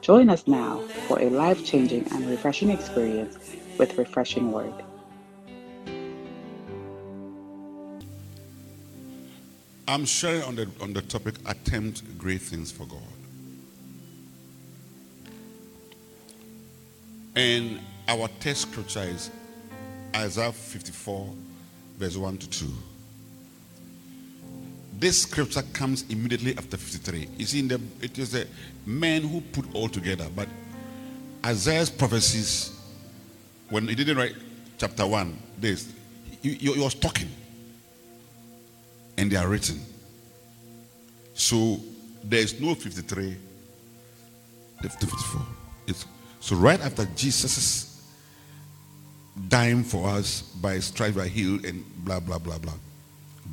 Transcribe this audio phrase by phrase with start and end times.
[0.00, 3.36] Join us now for a life changing and refreshing experience
[3.78, 4.72] with Refreshing Word.
[9.86, 13.00] I'm sharing on the, on the topic attempt great things for God.
[17.36, 19.30] And our text scripture is
[20.16, 21.28] Isaiah 54,
[21.98, 22.66] verse 1 to 2.
[25.00, 27.26] This scripture comes immediately after 53.
[27.38, 28.46] You see, in the, it is the
[28.84, 30.26] men who put all together.
[30.36, 30.46] But
[31.44, 32.78] Isaiah's prophecies,
[33.70, 34.34] when he didn't write
[34.76, 35.90] chapter 1, this,
[36.42, 37.30] he, was talking.
[39.16, 39.80] And they are written.
[41.32, 41.80] So
[42.22, 43.38] there is no 53,
[44.82, 45.46] 54.
[45.86, 46.04] It's,
[46.40, 48.06] so right after Jesus'
[49.48, 52.74] dying for us by stripes by healed and blah blah blah blah.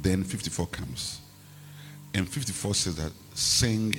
[0.02, 1.22] Then 54 comes.
[2.14, 3.96] And 54 says that sing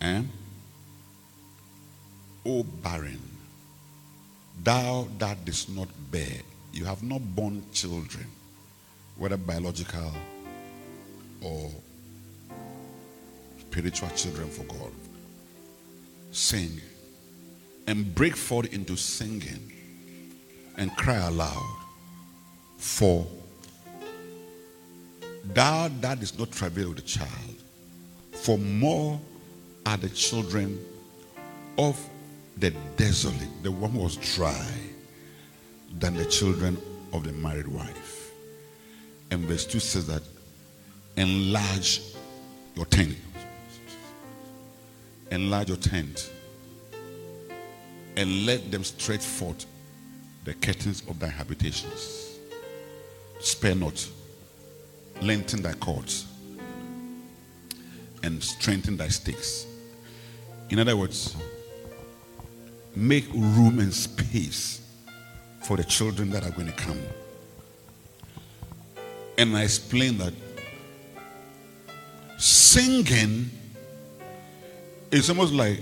[0.00, 0.28] and
[2.46, 3.20] O barren,
[4.62, 6.40] thou that does not bear,
[6.72, 8.26] you have not born children,
[9.16, 10.12] whether biological
[11.42, 11.70] or
[13.60, 14.92] spiritual children for God.
[16.30, 16.80] Sing
[17.86, 19.72] and break forth into singing
[20.76, 21.74] and cry aloud.
[22.76, 23.26] For
[25.54, 27.56] thou that is not travail with a child,
[28.32, 29.20] for more
[29.86, 30.78] are the children
[31.78, 31.98] of
[32.58, 34.70] the desolate, the one who was dry,
[35.98, 36.76] than the children
[37.12, 38.32] of the married wife.
[39.30, 40.22] And verse 2 says that
[41.16, 42.02] enlarge
[42.74, 43.16] your tent.
[45.30, 46.30] Enlarge your tent.
[48.16, 49.66] And let them stretch forth
[50.44, 52.38] the curtains of thy habitations.
[53.40, 54.08] Spare not,
[55.20, 56.26] lengthen thy cords,
[58.22, 59.66] and strengthen thy stakes.
[60.70, 61.36] In other words,
[62.94, 64.80] make room and space
[65.62, 67.00] for the children that are going to come.
[69.36, 70.34] And I explained that
[72.38, 73.50] singing
[75.10, 75.80] is almost like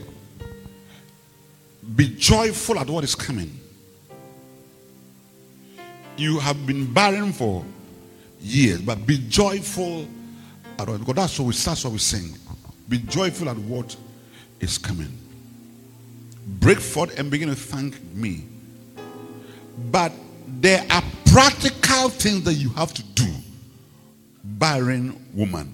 [1.94, 3.60] be joyful at what is coming
[6.16, 7.64] you have been barren for
[8.46, 10.06] years, but be joyful
[10.78, 12.36] at what, because that's what we, that's what we sing.
[12.88, 13.96] Be joyful at what
[14.60, 15.12] is coming.
[16.60, 18.44] Break forth and begin to thank me.
[19.90, 20.12] But
[20.46, 23.26] there are practical things that you have to do,
[24.44, 25.72] barren woman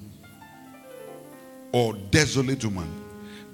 [1.72, 2.90] or desolate woman.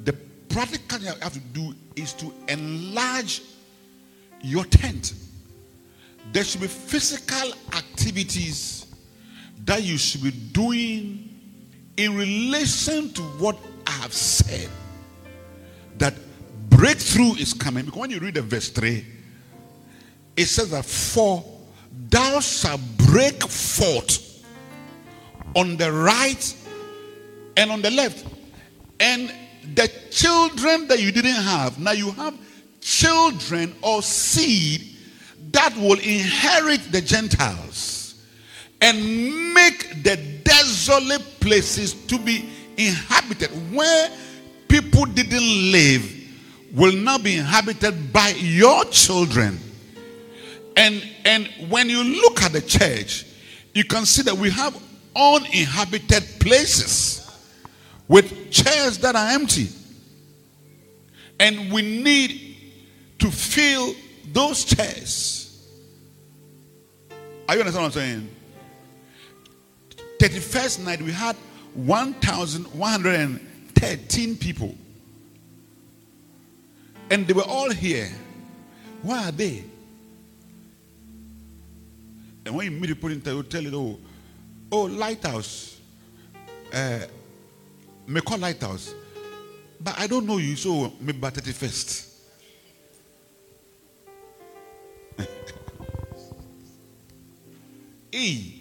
[0.05, 0.13] The
[0.49, 3.43] practical you have to do is to enlarge
[4.41, 5.15] your tent
[6.33, 8.87] there should be physical activities
[9.65, 11.29] that you should be doing
[11.97, 14.69] in relation to what I have said.
[15.99, 16.15] That
[16.71, 17.85] breakthrough is coming.
[17.85, 19.05] Because when you read the verse 3,
[20.37, 21.45] it says that for
[22.09, 24.45] thou shalt break forth
[25.57, 26.57] on the right
[27.57, 28.25] and on the left.
[29.01, 29.33] And
[29.75, 32.39] the children that you didn't have, now you have
[32.81, 34.97] children or seed
[35.53, 37.98] that will inherit the Gentiles
[38.81, 44.11] and make the desolate places to be inhabited where
[44.69, 46.15] people didn't live
[46.75, 49.59] will now be inhabited by your children
[50.77, 53.25] and and when you look at the church
[53.75, 54.81] you can see that we have
[55.17, 57.29] uninhabited places
[58.07, 59.69] with chairs that are empty
[61.41, 62.57] and we need
[63.19, 63.95] to fill
[64.33, 65.69] those chairs.
[67.49, 68.29] Are you understand what I'm saying?
[70.19, 71.37] 31st night, we had
[71.75, 74.75] 1,113 people.
[77.11, 78.11] And they were all here.
[79.03, 79.65] Why are they?
[82.45, 83.99] And when you meet the people in will tell you, oh,
[84.73, 85.81] oh, lighthouse.
[86.73, 87.01] Uh,
[88.07, 88.95] may call lighthouse.
[89.81, 92.05] But I don't know you, so maybe by 31st.
[98.11, 98.58] Hey,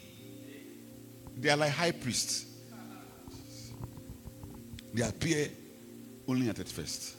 [1.40, 2.46] they are like high priests.
[4.94, 5.50] They appear
[6.28, 7.16] only at it first.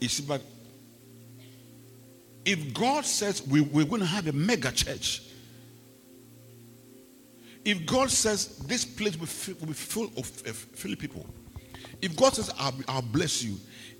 [0.00, 0.42] You see, but
[2.44, 5.22] if God says we, we're going to have a mega church,
[7.64, 11.26] if God says this place will, fill, will be full of uh, people,
[12.00, 13.56] if God says I'll, I'll bless you,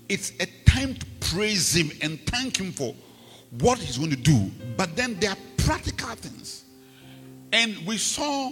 [0.09, 2.95] it's a time to praise Him and thank Him for
[3.59, 4.51] what He's going to do.
[4.75, 6.65] But then there are practical things.
[7.53, 8.51] And we saw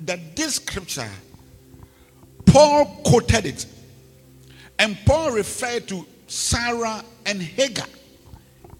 [0.00, 1.08] that this scripture,
[2.46, 3.66] Paul quoted it.
[4.78, 7.86] And Paul referred to Sarah and Hagar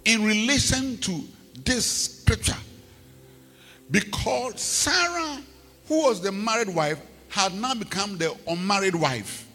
[0.04, 1.22] in relation to
[1.64, 1.84] this
[2.20, 2.56] scripture.
[3.90, 5.38] Because Sarah,
[5.86, 9.46] who was the married wife, had now become the unmarried wife.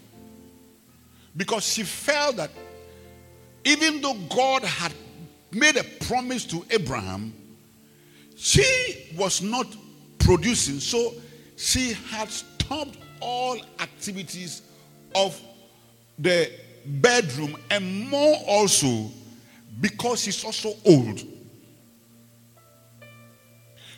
[1.35, 2.51] Because she felt that
[3.63, 4.93] even though God had
[5.51, 7.33] made a promise to Abraham,
[8.35, 9.67] she was not
[10.19, 10.79] producing.
[10.79, 11.13] So
[11.55, 14.61] she had stopped all activities
[15.15, 15.39] of
[16.19, 16.51] the
[16.85, 19.09] bedroom and more also
[19.81, 21.23] because she's also old.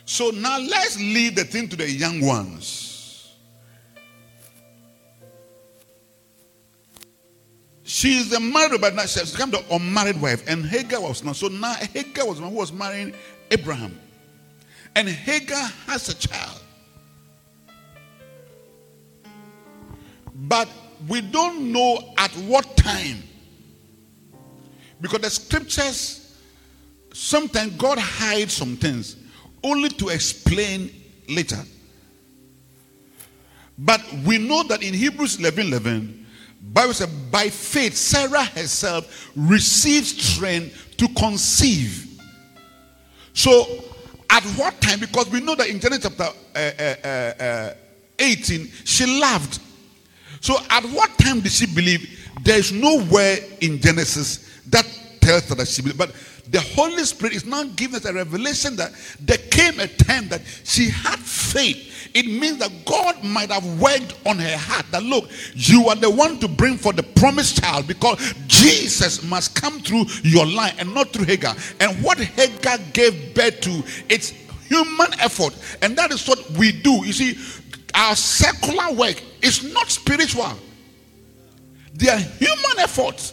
[0.04, 3.34] So now let's leave the thing to the young ones.
[7.82, 11.36] She is the married, but now she's become the unmarried wife, and Hagar was not.
[11.36, 13.14] So now Hagar was the one who was marrying
[13.50, 13.98] Abraham,
[14.96, 16.58] and Hagar has a child.
[20.34, 20.68] But
[21.06, 23.22] we don't know at what time.
[24.98, 26.40] Because the scriptures,
[27.12, 29.16] sometimes God hides some things
[29.62, 30.90] only to explain
[31.28, 31.62] later.
[33.78, 36.26] But we know that in Hebrews 11 11,
[36.72, 42.18] Bible says, by faith, Sarah herself received strength to conceive.
[43.34, 43.84] So,
[44.30, 45.00] at what time?
[45.00, 47.74] Because we know that in Genesis chapter uh, uh, uh,
[48.18, 49.60] 18, she laughed.
[50.40, 52.30] So, at what time did she believe?
[52.42, 54.86] There is nowhere in Genesis that
[55.20, 55.98] tells her that she believed.
[55.98, 56.12] But
[56.48, 60.42] the Holy Spirit is now giving us a revelation that there came a time that
[60.64, 62.10] she had faith.
[62.14, 66.10] It means that God might have worked on her heart that look, you are the
[66.10, 70.94] one to bring for the promised child because Jesus must come through your line and
[70.94, 71.54] not through Hagar.
[71.80, 74.30] And what Hagar gave birth to, it's
[74.68, 75.54] human effort.
[75.82, 77.04] And that is what we do.
[77.04, 77.38] You see,
[77.94, 80.52] our secular work is not spiritual.
[81.92, 83.32] They are human efforts.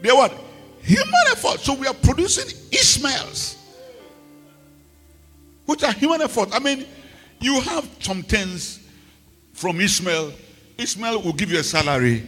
[0.00, 0.43] They are what?
[0.84, 1.60] Human effort.
[1.60, 3.56] So we are producing Ishmaels,
[5.64, 6.50] which are human effort.
[6.52, 6.84] I mean,
[7.40, 8.86] you have some things
[9.54, 10.32] from Ishmael.
[10.76, 12.22] Ishmael will give you a salary.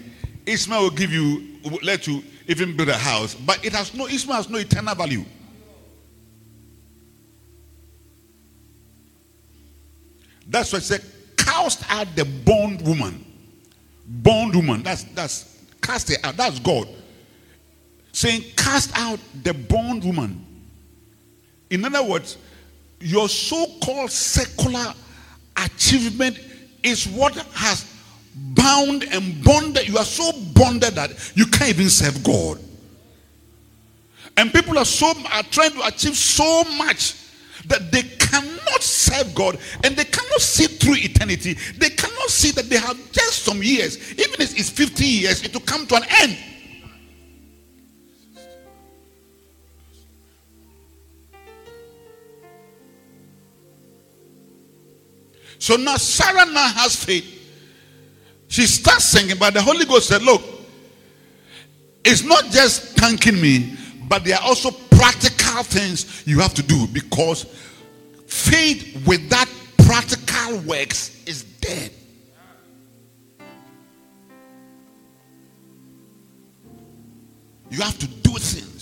[0.47, 3.35] Ishmael will give you, will let you even build a house.
[3.35, 5.25] But it has no, Ishmael has no eternal value.
[10.49, 11.05] That's why I said,
[11.37, 13.23] cast out the bond woman.
[14.06, 14.82] Bond woman.
[14.82, 16.37] That's that's cast it out.
[16.37, 16.88] That's God
[18.16, 20.42] saying, Cast out the bond woman.
[21.68, 22.38] In other words,
[22.98, 24.94] your so called secular
[25.56, 26.40] achievement
[26.82, 27.92] is what has
[28.34, 29.86] bound and bonded.
[29.86, 32.58] You are so bonded that you can't even serve God.
[34.38, 37.16] And people are so are trying to achieve so much
[37.66, 41.54] that they cannot serve God and they cannot see through eternity.
[41.76, 45.52] They cannot see that they have just some years, even if it's 50 years, it
[45.52, 46.38] will come to an end.
[55.59, 57.33] So now Sarah now has faith.
[58.49, 60.43] She starts singing, but the Holy Ghost said, Look,
[62.05, 63.76] it's not just thanking me,
[64.09, 67.45] but there are also practical things you have to do because
[68.26, 69.49] faith without
[69.79, 71.91] practical works is dead.
[77.71, 78.75] You have to do things.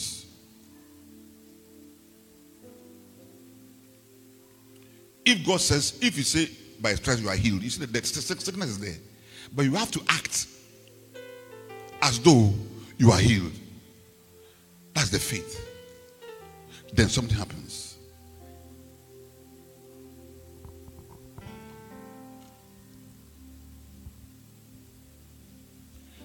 [5.25, 6.51] If God says, if you say,
[6.81, 7.63] by stripes you are healed.
[7.63, 8.97] You see, the sickness is there.
[9.55, 10.47] But you have to act
[12.03, 12.53] as though
[12.99, 13.53] you are healed.
[14.93, 15.61] That's the faith.
[16.93, 17.97] Then something happens.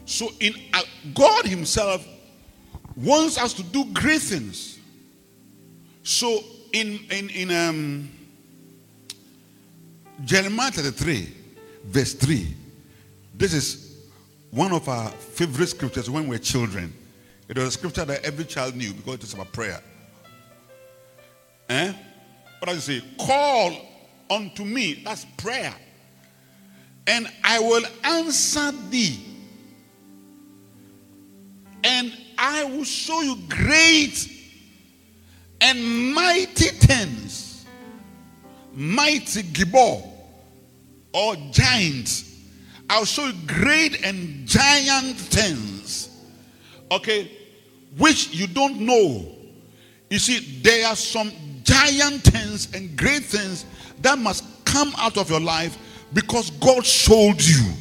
[0.05, 0.81] So, in uh,
[1.13, 2.05] God Himself
[2.95, 4.79] wants us to do great things.
[6.03, 8.18] So, in in in um
[10.25, 11.33] Jeremiah 33,
[11.85, 12.47] verse 3.
[13.35, 13.89] This is
[14.51, 16.93] one of our favorite scriptures when we were children.
[17.47, 19.81] It was a scripture that every child knew because it was about prayer.
[21.69, 21.93] Eh?
[22.59, 23.07] What does it say?
[23.25, 23.75] Call
[24.29, 25.01] unto me.
[25.05, 25.73] That's prayer.
[27.07, 29.19] And I will answer thee.
[31.83, 34.29] And I will show you great
[35.61, 37.65] and mighty things.
[38.73, 40.08] Mighty Gibor
[41.13, 42.37] or giants.
[42.89, 46.09] I'll show you great and giant things.
[46.91, 47.31] Okay,
[47.97, 49.35] which you don't know.
[50.09, 51.31] You see, there are some
[51.63, 53.65] giant things and great things
[54.01, 55.77] that must come out of your life
[56.13, 57.73] because God showed you.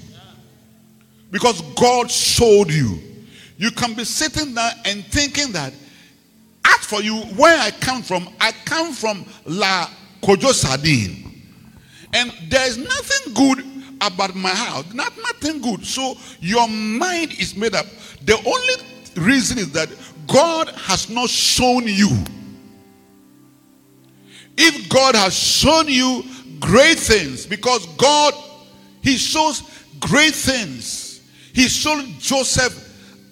[1.31, 2.99] Because God showed you.
[3.57, 5.73] You can be sitting there and thinking that,
[6.65, 9.89] as for you, where I come from, I come from La
[10.23, 11.28] Kojo Sardine.
[12.13, 13.65] And there is nothing good
[14.01, 14.93] about my house.
[14.95, 15.85] Not nothing good.
[15.85, 17.87] So your mind is made up.
[18.25, 19.89] The only reason is that
[20.27, 22.11] God has not shown you.
[24.57, 26.25] If God has shown you
[26.61, 28.35] great things, because God,
[29.03, 29.63] He shows
[30.01, 31.21] great things.
[31.53, 32.85] He showed Joseph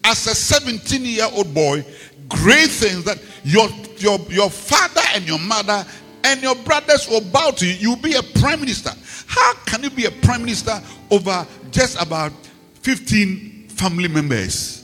[0.04, 1.84] as a 17 year old boy
[2.28, 3.68] great things that your,
[3.98, 5.84] your, your father and your mother
[6.26, 7.72] and your brothers will bow to you.
[7.74, 8.90] You'll be a prime minister.
[9.28, 12.32] How can you be a prime minister over just about
[12.82, 14.82] 15 family members?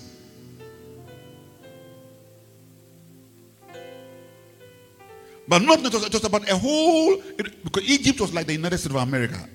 [5.48, 7.20] But not just, just about a whole,
[7.64, 9.48] because Egypt was like the United States of America.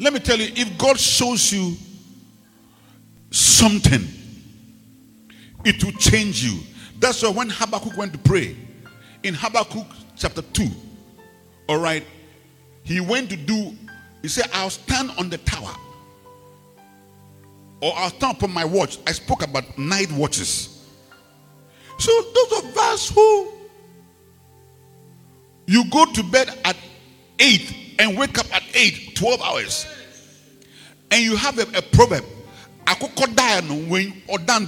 [0.00, 1.76] Let me tell you, if God shows you
[3.30, 4.02] something,
[5.64, 6.60] it will change you.
[6.98, 8.56] That's why when Habakkuk went to pray,
[9.22, 9.86] in Habakkuk
[10.16, 10.68] chapter 2,
[11.68, 12.04] all right,
[12.82, 13.74] he went to do,
[14.22, 15.74] he said, I'll stand on the tower,
[17.80, 18.98] or I'll stand upon my watch.
[19.06, 20.70] I spoke about night watches.
[21.98, 23.52] So, those of us who
[25.66, 26.76] you go to bed at
[27.38, 29.86] 8 and wake up at 8, 12 hours,
[31.10, 32.24] and you have a, a proverb,
[33.88, 34.60] when ɔda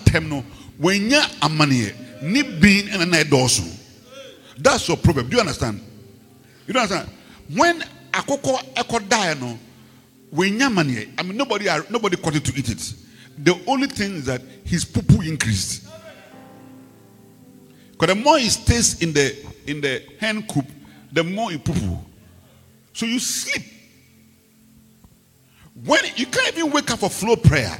[2.22, 3.76] ntɛm no wɔnya amaneɛ ne bin ɛna na ɛdɔɔso
[4.58, 5.28] that's your problem.
[5.28, 5.80] do you understand?
[6.66, 7.10] You don't understand?
[7.54, 7.80] When
[8.12, 9.58] akokɔ ɛkɔ daa no
[10.34, 12.94] amaneɛ i mean nobody are, nobody caught it to eat it.
[13.38, 15.84] The only thing is that his poo increased.
[17.92, 20.64] Because the more he stays in the in the hen coop
[21.12, 21.98] the more he poo
[22.92, 23.62] so you sleep.
[25.84, 27.78] When you can't even wake up for flow prayer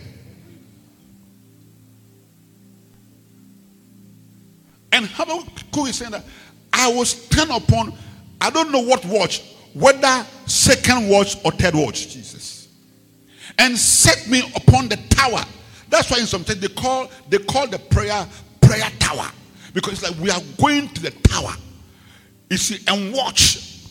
[4.97, 6.25] And Habakkuk is saying that
[6.73, 7.93] I will stand upon,
[8.41, 9.43] I don't know what watch,
[9.75, 12.69] whether second watch or third watch, Jesus.
[13.59, 15.45] And set me upon the tower.
[15.91, 18.27] That's why in some things they call they call the prayer
[18.63, 19.31] prayer tower.
[19.75, 21.53] Because it's like we are going to the tower.
[22.49, 23.85] You see, and watch.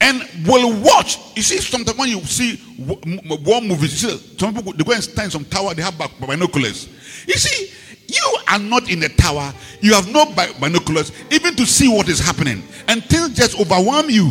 [0.00, 1.18] And will watch.
[1.36, 5.04] You see, sometimes when you see war movies, you see some people they go and
[5.04, 6.88] stand in some tower, they have binoculars.
[7.26, 7.74] You see,
[8.14, 9.52] you are not in the tower.
[9.80, 10.26] You have no
[10.60, 12.62] binoculars even to see what is happening.
[12.88, 14.30] And things just overwhelm you.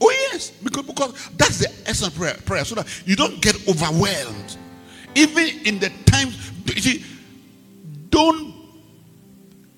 [0.00, 0.50] Oh, yes.
[0.50, 2.64] Because, because that's the essence of prayer, prayer.
[2.64, 4.56] So that you don't get overwhelmed.
[5.14, 7.04] Even in the times, you see,
[8.10, 8.54] don't,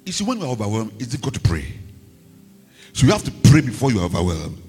[0.05, 1.73] you see, when we're overwhelmed, it's difficult to pray.
[2.93, 4.61] So you have to pray before you're overwhelmed.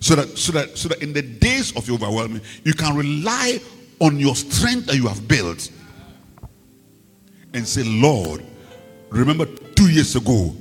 [0.00, 3.60] So that, so that, so that in the days of your overwhelming, you can rely
[4.00, 5.70] on your strength that you have built
[7.54, 8.44] and say, Lord,
[9.08, 10.54] remember two years ago,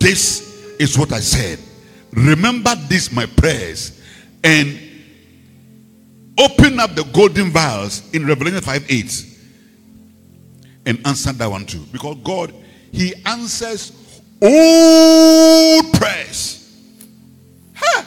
[0.00, 1.58] this is what I said.
[2.12, 4.00] Remember this, my prayers,
[4.42, 4.78] and
[6.38, 9.26] open up the golden vials in Revelation 5 8
[10.86, 11.84] and answer that one too.
[11.92, 12.52] Because God,
[12.90, 13.92] He answers
[14.40, 16.58] old prayers.
[17.74, 18.04] Huh?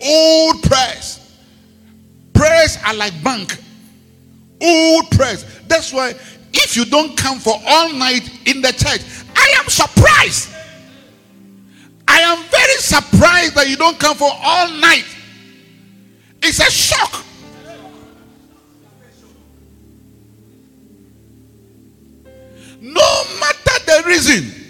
[0.00, 1.20] Old prayers.
[2.32, 3.58] Prayers are like bank.
[4.60, 5.44] Old prayers.
[5.66, 6.14] That's why
[6.54, 9.02] if you don't come for all night in the church,
[9.34, 10.50] I am surprised.
[12.06, 15.04] I am very surprised that you don't come for all night.
[16.42, 17.24] It's a shock.
[22.80, 24.60] No matter the reason.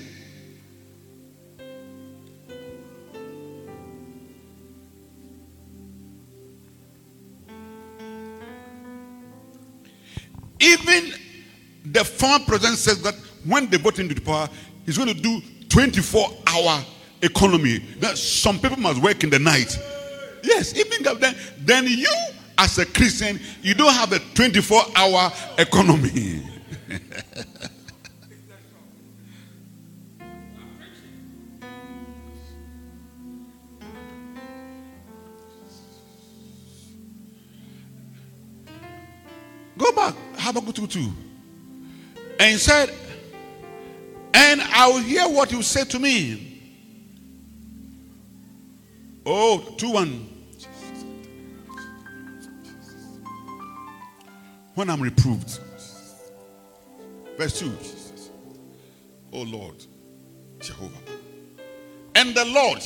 [10.61, 11.24] Even
[11.85, 13.15] the former president says that
[13.45, 14.49] when they vote into the power,
[14.87, 16.85] he's going to do 24 hour
[17.23, 17.79] economy.
[18.01, 19.79] That some people must work in the night.
[20.43, 22.13] Yes, even then, then you
[22.57, 26.43] as a Christian, you don't have a 24 hour economy.
[39.77, 41.13] Go back, Habakkuk 2 2.
[42.39, 42.91] And he said,
[44.33, 46.51] And I will hear what you say to me.
[49.27, 50.29] Oh, two one.
[54.75, 55.61] When I'm reproved.
[57.37, 57.73] Verse 2.
[59.33, 59.85] Oh Lord,
[60.61, 60.99] Jehovah.
[62.15, 62.81] And the Lord,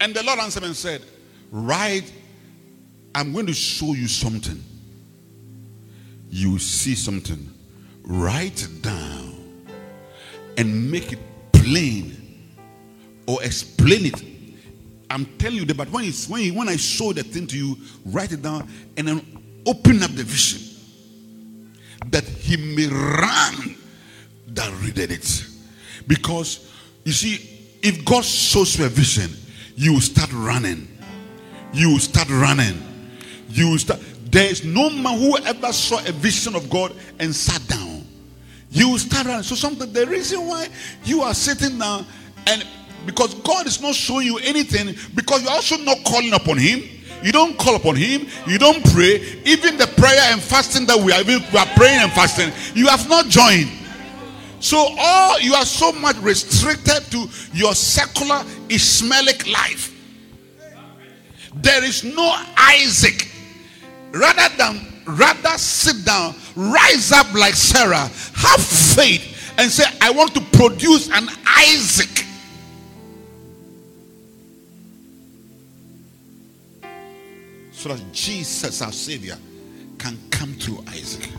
[0.00, 1.02] and the Lord answered and said,
[1.50, 2.12] Write,
[3.14, 4.62] I'm going to show you something.
[6.30, 7.52] You see something.
[8.04, 9.34] Write it down
[10.56, 11.18] and make it
[11.52, 12.16] plain
[13.26, 14.22] or explain it.
[15.10, 17.76] I'm telling you that, but when, it's, when, when I show the thing to you,
[18.06, 20.60] write it down and then open up the vision
[22.06, 23.76] that he may run
[24.48, 26.06] that readeth it.
[26.06, 26.70] Because
[27.04, 29.30] you see, if God shows you a vision,
[29.76, 30.86] you will start running.
[31.72, 32.80] You will start running.
[33.48, 34.00] You will start.
[34.30, 38.04] There is no man who ever saw a vision of God and sat down.
[38.70, 39.42] You start running.
[39.42, 40.68] So something the reason why
[41.04, 42.06] you are sitting down
[42.46, 42.64] and
[43.06, 46.82] because God is not showing you anything, because you're also not calling upon Him.
[47.22, 48.26] You don't call upon Him.
[48.46, 49.40] You don't pray.
[49.44, 53.08] Even the prayer and fasting that we are, we are praying and fasting, you have
[53.08, 53.70] not joined.
[54.60, 59.96] So all you are so much restricted to your secular Ishmaelic life.
[61.54, 63.29] There is no Isaac.
[64.12, 70.34] Rather than rather sit down, rise up like Sarah, have faith, and say, I want
[70.34, 72.26] to produce an Isaac.
[77.72, 79.38] So that Jesus, our Savior,
[79.98, 81.30] can come through Isaac.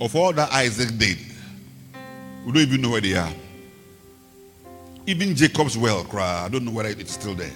[0.00, 1.16] Of all that Isaac did,
[2.44, 3.32] we don't even know where they are.
[5.06, 6.06] Even Jacob's well.
[6.16, 7.52] I don't know whether it's still there.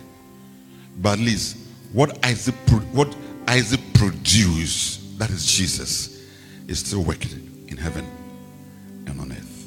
[1.00, 1.56] But at least
[1.92, 2.54] what Isaac
[2.92, 3.14] what
[3.46, 6.26] Isaac produced, that is Jesus,
[6.66, 8.06] is still working in heaven
[9.06, 9.58] and on earth.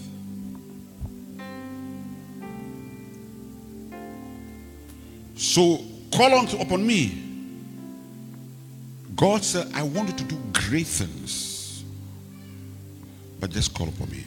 [5.35, 5.83] So
[6.15, 7.17] call on to, upon me.
[9.15, 11.83] God said, I want you to do great things.
[13.39, 14.23] But just call upon me.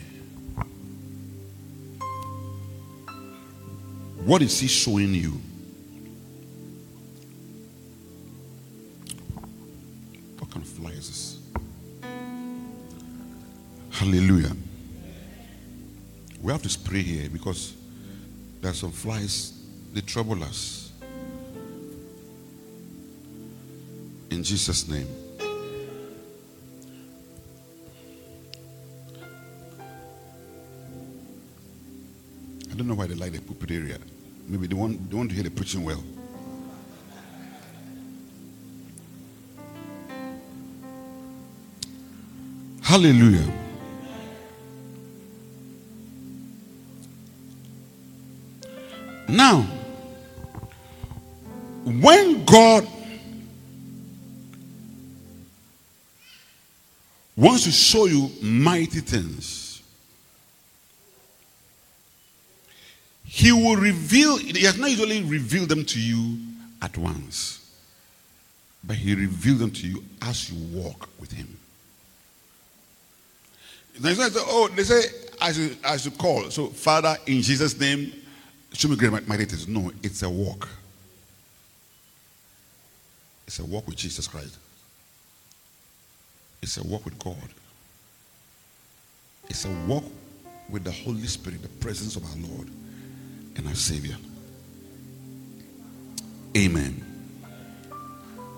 [4.25, 5.39] What is he showing you?
[10.39, 11.39] What kind of fly is this?
[13.91, 14.57] Hallelujah.
[16.41, 17.75] We have to spray here because
[18.63, 20.91] there are some flies, they trouble us.
[24.31, 25.07] In Jesus' name.
[32.71, 33.99] I don't know why they like the pulpit area.
[34.47, 36.03] Maybe they want, they want to hear the preaching well.
[42.83, 43.51] Hallelujah.
[49.29, 49.63] Now,
[51.85, 52.87] when God
[57.35, 59.64] wants to show you mighty things,
[63.45, 66.39] He will reveal, He has not usually revealed them to you
[66.81, 67.61] at once,
[68.83, 71.55] but He reveals them to you as you walk with Him.
[74.01, 75.03] They say, oh, they say
[75.43, 76.49] I should call.
[76.49, 78.15] So, Father, in Jesus' name,
[78.73, 79.69] show me great mighty things.
[79.69, 80.67] No, it's a walk.
[83.47, 84.57] It's a walk with Jesus Christ.
[86.63, 87.37] It's a walk with God.
[89.51, 90.05] It's a walk
[90.71, 92.71] with the Holy Spirit, the presence of our Lord
[93.57, 94.17] and our Savior.
[96.57, 97.03] Amen.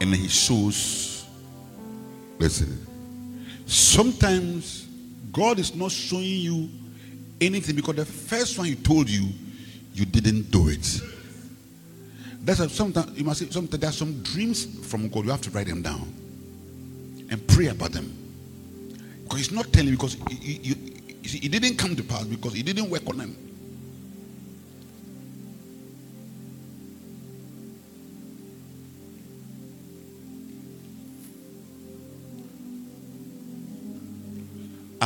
[0.00, 1.26] And He shows,
[2.38, 2.86] listen,
[3.66, 4.86] sometimes
[5.32, 6.68] God is not showing you
[7.40, 9.28] anything because the first one He told you,
[9.94, 11.00] you didn't do it.
[12.42, 15.24] That's a, sometimes you must say sometimes there are some dreams from God.
[15.24, 16.12] You have to write them down
[17.30, 18.12] and pray about them.
[19.24, 20.74] Because He's not telling you because he, he,
[21.22, 23.45] he, he didn't come to pass because He didn't work on them.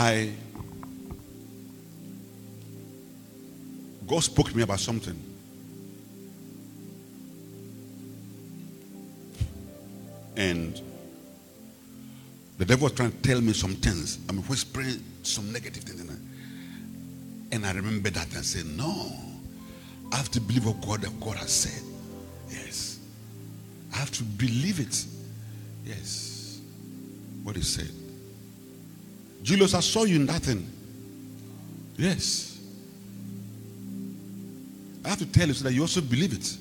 [0.00, 0.32] I
[4.06, 5.14] God spoke to me about something.
[10.36, 10.80] And
[12.56, 14.18] the devil was trying to tell me some things.
[14.28, 16.00] I'm whispering some negative things.
[17.52, 19.12] And I remember that and said, No,
[20.12, 21.82] I have to believe what God, God has said.
[22.48, 22.98] Yes.
[23.92, 25.04] I have to believe it.
[25.84, 26.58] Yes.
[27.42, 27.99] What he said.
[29.42, 30.66] Julius, I saw you in that thing.
[31.96, 32.60] Yes.
[35.04, 36.56] I have to tell you so that you also believe it.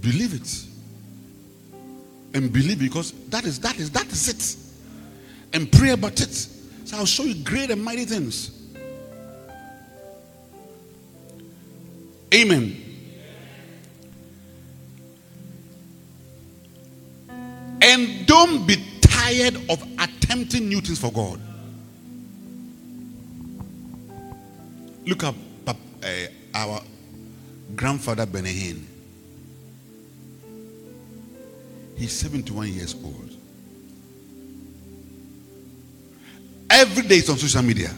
[0.00, 0.66] Believe it.
[2.32, 5.54] And believe because that is that is that is it.
[5.54, 6.32] And pray about it.
[6.84, 8.56] So I'll show you great and mighty things.
[12.32, 12.76] Amen.
[17.82, 20.19] And don't be tired of attempting
[20.80, 21.40] things for God.
[25.06, 25.34] Look up
[26.02, 26.80] uh, our
[27.74, 28.82] grandfather Benahin.
[31.96, 33.30] He's 71 years old.
[36.70, 37.90] Every day he's on social media.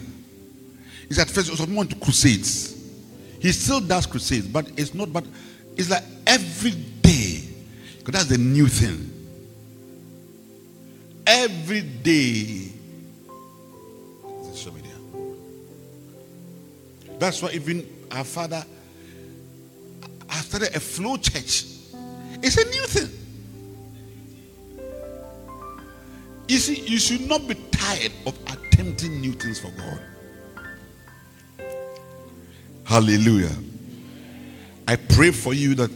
[1.07, 2.73] He's at first also went to crusades.
[3.39, 5.25] He still does crusades, but it's not, but
[5.77, 7.43] it's like every day.
[7.99, 9.09] Because that's the new thing.
[11.25, 12.72] Every day.
[17.23, 18.65] That's why even our father
[20.29, 21.63] I started a flow church.
[22.41, 23.09] It's a new thing.
[26.49, 30.01] You see, you should not be tired of attempting new things for God.
[32.83, 33.55] Hallelujah.
[34.85, 35.91] I pray for you that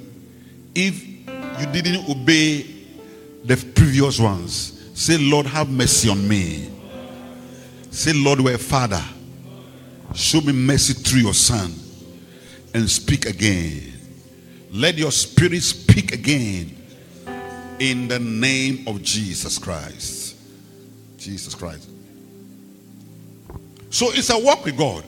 [0.75, 2.61] if you didn't obey
[3.43, 6.69] the previous ones, say, Lord, have mercy on me.
[7.91, 9.03] Say, Lord, we're Father.
[10.17, 11.71] Show me mercy through your Son
[12.73, 13.93] and speak again.
[14.71, 16.75] Let your spirit speak again
[17.79, 20.35] in the name of Jesus Christ.
[21.19, 21.87] Jesus Christ.
[23.91, 25.03] So it's a walk with God.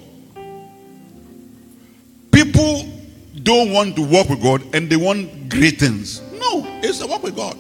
[2.32, 2.88] People
[3.41, 6.22] don't want to walk with God and they want great things.
[6.34, 7.58] No, it's a walk with God.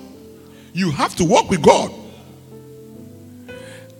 [0.73, 1.91] You have to walk with God.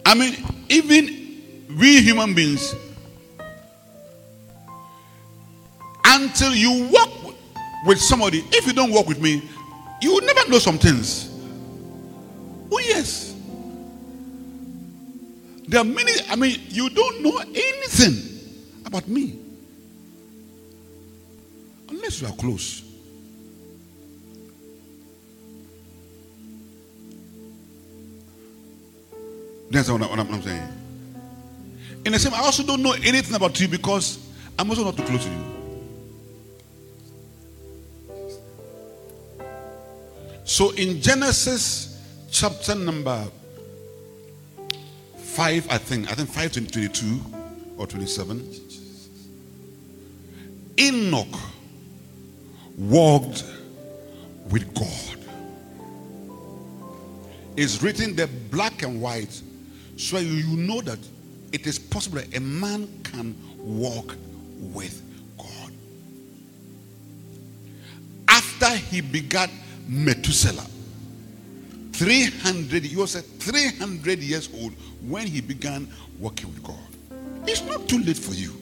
[0.05, 0.35] I mean,
[0.69, 2.75] even we human beings,
[6.23, 7.35] until you walk
[7.85, 9.41] with somebody, if you don't walk with me,
[10.01, 11.29] you will never know some things.
[12.71, 13.35] Oh, yes.
[15.67, 19.39] There are many, I mean, you don't know anything about me
[21.89, 22.83] unless you are close.
[29.69, 30.67] That's what, I'm, what I'm saying.
[32.05, 34.17] In the same, I also don't know anything about you because
[34.57, 35.58] I'm also not too close to you.
[40.49, 43.23] So in Genesis chapter number
[45.15, 47.21] 5, I think, I think 5 22
[47.77, 48.49] or 27,
[50.79, 51.39] Enoch
[52.79, 53.43] walked
[54.49, 55.19] with God.
[57.55, 59.39] It's written there black and white,
[59.97, 60.97] so you know that
[61.51, 64.15] it is possible that a man can walk
[64.57, 64.99] with
[65.37, 65.71] God.
[68.27, 69.51] After he begat
[69.89, 70.67] Methuselah,
[71.93, 75.87] 300, he was 300 years old when he began
[76.19, 76.77] working with God.
[77.47, 78.53] It's not too late for you.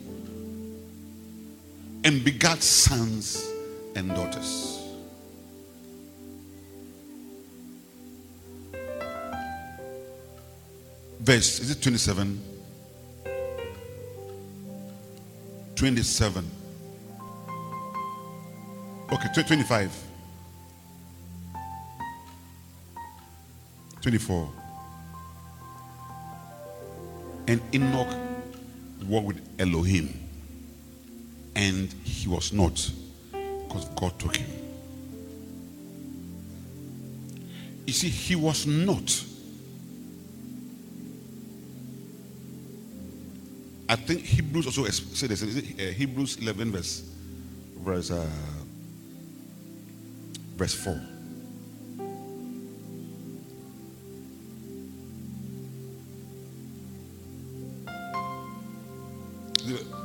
[2.06, 3.46] And begat sons
[3.98, 4.82] and daughters.
[11.20, 12.42] Verse, is it 27?
[15.76, 16.52] 27.
[19.12, 20.07] Okay, 25.
[24.01, 24.49] 24.
[27.47, 28.13] And Enoch
[29.07, 30.13] walked with Elohim,
[31.55, 32.91] and he was not,
[33.31, 34.49] because God took him.
[37.86, 39.23] You see, he was not.
[43.89, 45.41] I think Hebrews also said this.
[45.41, 47.10] Uh, Hebrews 11 verse
[47.77, 48.27] verse uh,
[50.57, 51.16] verse 4.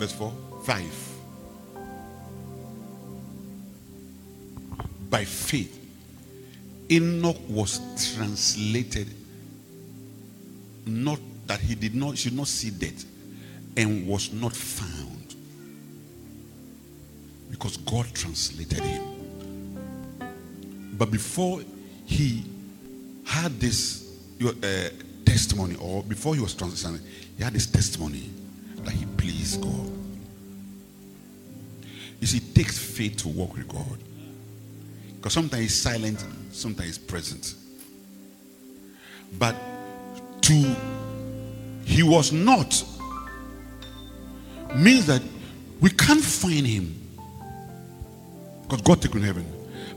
[0.02, 0.32] Verse 4
[0.64, 0.84] 5
[5.10, 5.78] by faith
[6.90, 7.80] enoch was
[8.14, 9.08] translated
[10.86, 13.04] not that he did not should not see death
[13.76, 15.34] and was not found.
[17.50, 19.02] Because god translated him.
[20.98, 21.62] But before
[22.06, 22.44] he
[23.24, 24.88] had this uh,
[25.24, 28.30] testimony or before he was translated he had this testimony
[28.84, 29.91] that he pleased God.
[32.22, 33.98] You see, it takes faith to walk with God.
[35.16, 37.56] Because sometimes he's silent, sometimes he's present.
[39.40, 39.56] But
[40.42, 40.76] to
[41.84, 42.84] he was not
[44.76, 45.20] means that
[45.80, 46.94] we can't find him.
[48.62, 49.46] Because God took him in heaven.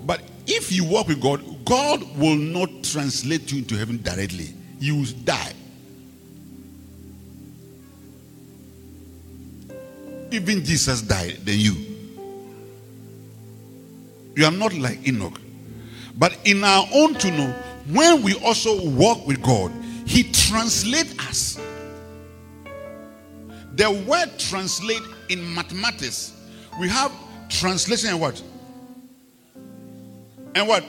[0.03, 4.51] But if you walk with God, God will not translate you into heaven directly.
[4.79, 5.53] You will die.
[10.31, 11.94] Even Jesus died then you.
[14.35, 15.39] You are not like Enoch.
[16.17, 17.51] But in our own to know,
[17.91, 19.71] when we also walk with God,
[20.05, 21.59] He translates us.
[23.73, 26.33] The word translate in mathematics,
[26.79, 27.11] we have
[27.49, 28.41] translation and what?
[30.55, 30.85] And what?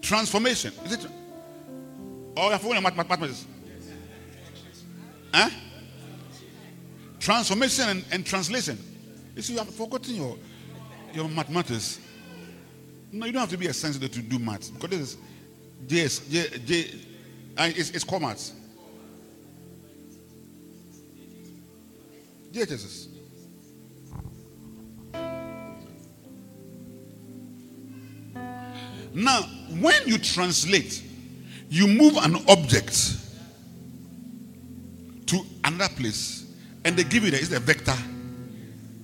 [0.00, 0.72] Transformation.
[0.84, 1.06] Is it?
[2.36, 3.46] Oh, you're following mathematics?
[5.34, 5.50] Huh?
[7.18, 8.78] Transformation and, and translation.
[9.34, 10.36] You see, you have forgotten your,
[11.12, 12.00] your mathematics.
[13.12, 15.16] No, you don't have to be a sensitive to do maths because this is
[16.28, 16.90] J, J, J,
[17.58, 18.52] it's, it's core maths.
[22.52, 23.08] JHSS.
[29.12, 29.42] Now,
[29.80, 31.02] when you translate,
[31.70, 33.16] you move an object
[35.26, 36.44] to another place,
[36.84, 37.96] and they give you the, it's the vector,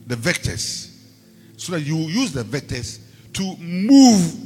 [0.06, 0.94] the vectors,
[1.56, 3.00] so that you use the vectors
[3.34, 4.36] to move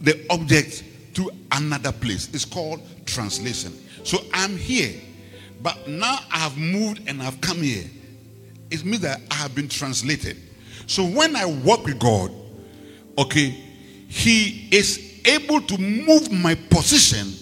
[0.00, 0.84] the object
[1.14, 2.28] to another place.
[2.32, 3.72] It's called translation.
[4.04, 5.00] So I'm here,
[5.60, 7.84] but now I have moved and I've come here.
[8.70, 10.36] It means that I have been translated.
[10.86, 12.32] So when I walk with God,
[13.18, 13.50] okay,
[14.08, 17.32] He is able to move my position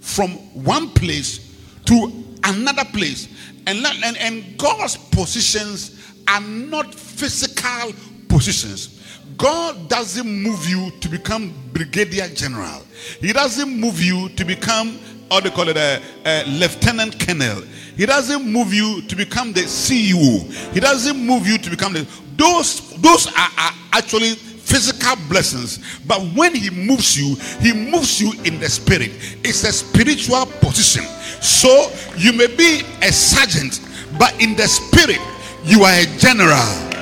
[0.00, 0.30] from
[0.64, 1.56] one place
[1.86, 3.28] to another place.
[3.66, 7.92] And, and, and God's positions are not physical
[8.28, 9.02] positions.
[9.36, 12.82] God doesn't move you to become brigadier general.
[13.20, 14.98] He doesn't move you to become,
[15.30, 17.62] or they call it a, a lieutenant colonel.
[17.96, 20.50] He doesn't move you to become the CEO.
[20.72, 22.06] He doesn't move you to become the.
[22.36, 24.34] Those those are, are actually
[24.66, 25.78] physical blessings.
[26.06, 29.10] But when he moves you, he moves you in the spirit.
[29.44, 31.04] It's a spiritual position.
[31.40, 33.80] So you may be a sergeant,
[34.18, 35.20] but in the spirit,
[35.64, 36.95] you are a general.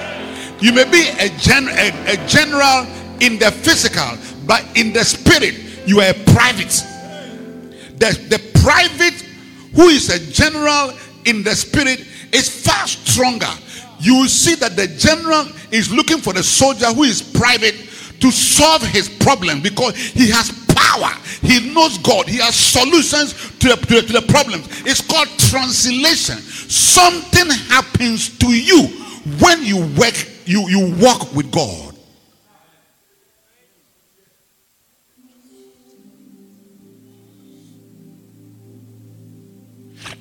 [0.60, 2.86] You may be a, gen- a, a general
[3.20, 5.54] in the physical, but in the spirit,
[5.86, 6.72] you are a private.
[7.98, 9.22] The, the private
[9.74, 10.92] who is a general
[11.24, 13.50] in the spirit is far stronger.
[14.00, 17.74] You will see that the general is looking for the soldier who is private
[18.20, 21.10] to solve his problem because he has power.
[21.40, 22.28] He knows God.
[22.28, 24.66] He has solutions to the, to the, to the problems.
[24.86, 26.36] It's called translation.
[26.38, 28.86] Something happens to you
[29.40, 30.14] when you work,
[30.46, 31.94] you, you walk with God.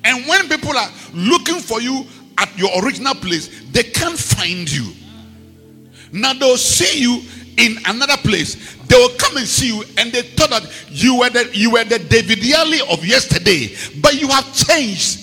[0.04, 2.06] And when people are looking for you
[2.38, 4.92] at your original place, they can't find you.
[6.12, 7.22] Now they'll see you
[7.56, 8.76] in another place.
[8.86, 11.84] They will come and see you, and they thought that you were the you were
[11.84, 15.20] the David Yalleh of yesterday, but you have changed.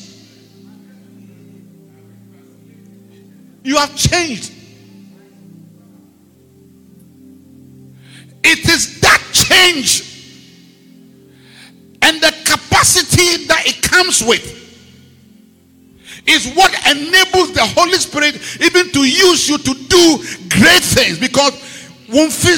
[3.64, 4.52] You have changed.
[8.44, 10.12] It is that change
[12.02, 14.60] and the capacity that it comes with
[16.28, 20.18] is what enables the Holy Spirit even to use you to do
[20.50, 21.54] great things because
[22.10, 22.58] won't feel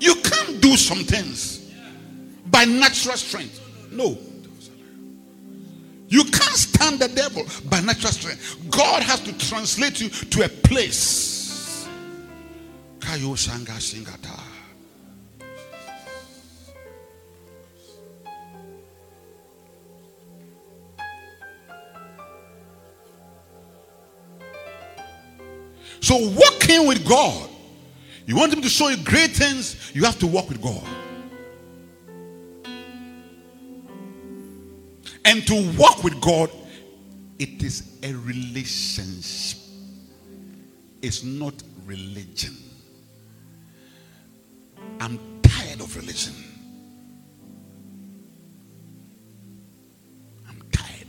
[0.00, 1.72] You can't do some things
[2.44, 3.58] by natural strength.
[3.90, 4.18] No.
[6.08, 8.70] You can't stand the devil by natural strength.
[8.70, 11.88] God has to translate you to a place.
[12.98, 14.40] Kayo Singata.
[26.00, 27.48] So walking with God,
[28.26, 30.82] you want him to show you great things, you have to walk with God.
[35.24, 36.50] And to walk with God,
[37.38, 39.58] it is a relationship.
[41.02, 42.56] It's not religion.
[45.00, 46.34] I'm tired of religion.
[50.48, 51.08] I'm tired.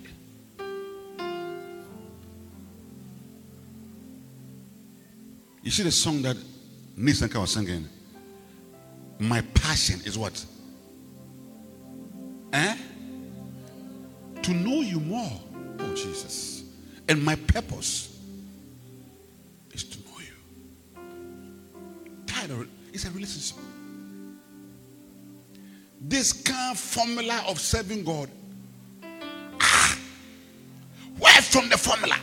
[5.62, 6.38] You see the song that
[6.98, 7.88] Nisanka was singing?
[9.20, 10.44] My passion is what?
[12.54, 12.76] Eh?
[14.46, 15.42] To know you more.
[15.80, 16.66] Oh, Jesus.
[17.10, 18.16] And my purpose
[19.74, 21.02] is to know you.
[22.62, 22.68] It.
[22.94, 23.58] It's a relationship.
[26.00, 28.30] This kind of formula of serving God.
[29.60, 29.98] Ah,
[31.18, 32.16] where from the formula?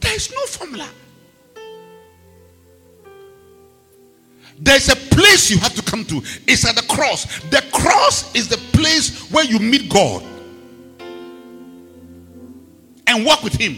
[0.00, 0.88] There is no formula.
[5.38, 6.16] Place you have to come to.
[6.46, 7.40] It's at the cross.
[7.50, 10.22] The cross is the place where you meet God
[13.06, 13.76] and walk with Him.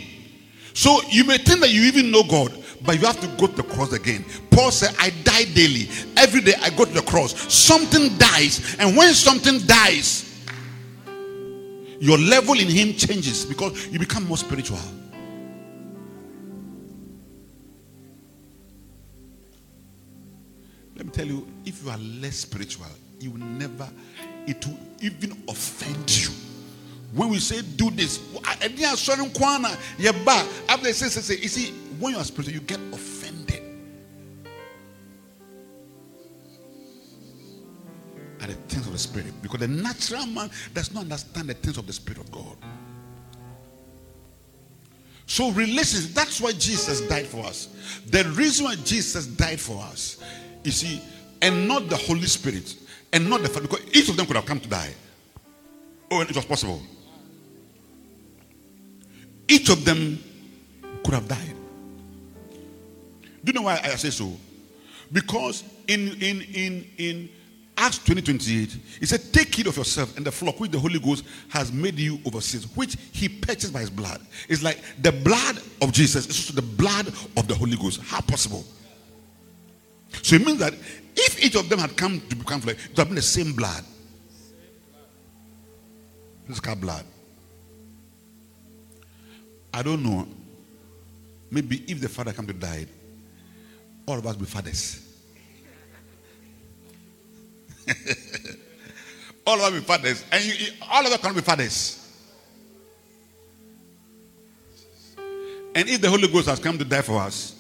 [0.72, 3.56] So you may think that you even know God, but you have to go to
[3.56, 4.24] the cross again.
[4.50, 5.88] Paul said, I die daily.
[6.16, 7.52] Every day I go to the cross.
[7.52, 8.76] Something dies.
[8.78, 10.26] And when something dies,
[11.98, 14.78] your level in Him changes because you become more spiritual.
[21.20, 22.86] Tell you, if you are less spiritual,
[23.18, 23.86] you will never,
[24.46, 26.30] it will even offend you.
[27.12, 28.84] When we say do this, after they
[30.92, 33.62] say, say, say, you see, when you are spiritual, you get offended
[38.40, 41.76] at the things of the spirit because the natural man does not understand the things
[41.76, 42.56] of the spirit of God.
[45.26, 47.68] So, relations, that's why Jesus died for us.
[48.06, 50.16] The reason why Jesus died for us
[50.64, 51.02] you see,
[51.42, 52.74] and not the Holy Spirit,
[53.12, 54.92] and not the Father, because each of them could have come to die.
[56.10, 56.82] Oh, and it was possible.
[59.48, 60.22] Each of them
[61.04, 61.54] could have died.
[63.42, 64.32] Do you know why I say so?
[65.12, 67.28] Because in in in in
[67.76, 70.98] Acts 20 28, he said, Take heed of yourself and the flock which the Holy
[70.98, 74.20] Ghost has made you overseas, which he purchased by his blood.
[74.50, 78.02] It's like the blood of Jesus is the blood of the Holy Ghost.
[78.02, 78.64] How possible?
[80.22, 80.74] So it means that
[81.16, 83.52] if each of them had come to become flesh, it would have been the same
[83.52, 83.84] blood.
[86.62, 87.04] Called blood.
[89.72, 90.26] I don't know.
[91.48, 92.86] Maybe if the father come to die,
[94.06, 95.06] all of us be fathers.
[99.46, 100.24] all of us be fathers.
[100.32, 101.96] And you, all of us can be fathers.
[105.74, 107.54] And if the Holy Ghost has come to die for us,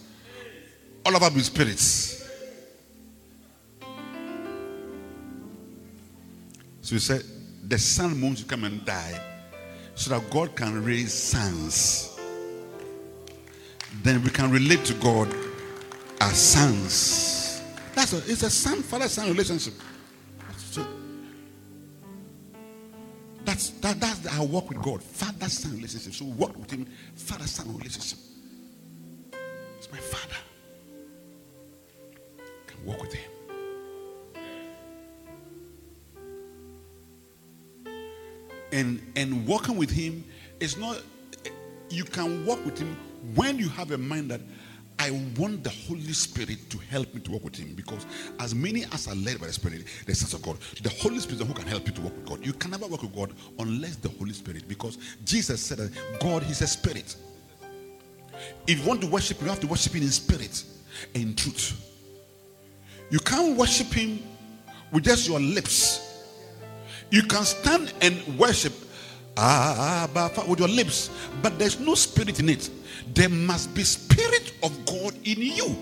[1.06, 2.19] all of us be spirits.
[6.90, 7.22] So he said,
[7.68, 9.16] the son moves to come and die
[9.94, 12.18] so that God can raise sons.
[14.02, 15.32] Then we can relate to God
[16.20, 17.62] as sons.
[17.94, 19.74] That's a, it's a son father son relationship.
[20.56, 20.84] So
[23.44, 25.00] that's that, that's our walk with God.
[25.00, 26.12] Father son relationship.
[26.12, 28.18] So walk with him, father son relationship.
[29.78, 30.34] It's my father.
[32.66, 33.30] can walk with him.
[38.72, 40.24] And and walking with him
[40.60, 41.00] is not
[41.88, 42.96] you can walk with him
[43.34, 44.40] when you have a mind that
[45.00, 48.04] I want the Holy Spirit to help me to walk with Him because
[48.38, 51.46] as many as are led by the Spirit, the sons of God, the Holy Spirit
[51.46, 52.46] who can help you to walk with God.
[52.46, 56.42] You can never walk with God unless the Holy Spirit, because Jesus said that God
[56.50, 57.16] is a spirit.
[58.66, 60.62] If you want to worship you have to worship Him in spirit
[61.14, 61.82] and in truth.
[63.08, 64.22] You can't worship Him
[64.92, 66.09] with just your lips
[67.10, 68.72] you can stand and worship
[69.36, 71.10] with your lips,
[71.42, 72.70] but there's no spirit in it.
[73.14, 75.76] There must be spirit of God in you.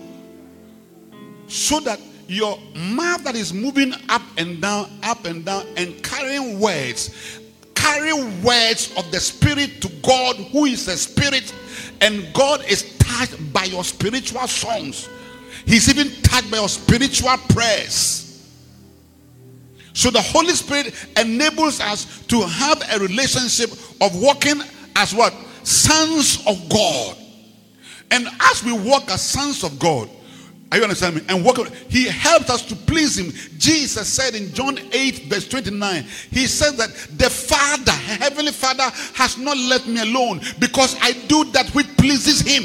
[1.47, 6.59] So that your mouth that is moving up and down, up and down, and carrying
[6.59, 7.39] words,
[7.75, 11.53] carry words of the spirit to God, who is a spirit,
[12.01, 15.09] and God is touched by your spiritual songs.
[15.65, 18.28] He's even touched by your spiritual prayers.
[19.99, 23.69] So the Holy Spirit enables us to have a relationship
[23.99, 24.61] of walking
[24.95, 25.33] as what?
[25.63, 27.17] Sons of God.
[28.09, 30.09] And as we walk as sons of God,
[30.71, 31.27] are you understanding me?
[31.27, 33.33] And walk, he helps us to please him.
[33.57, 39.37] Jesus said in John 8, verse 29, he said that the Father, Heavenly Father, has
[39.37, 42.63] not left me alone because I do that which pleases him.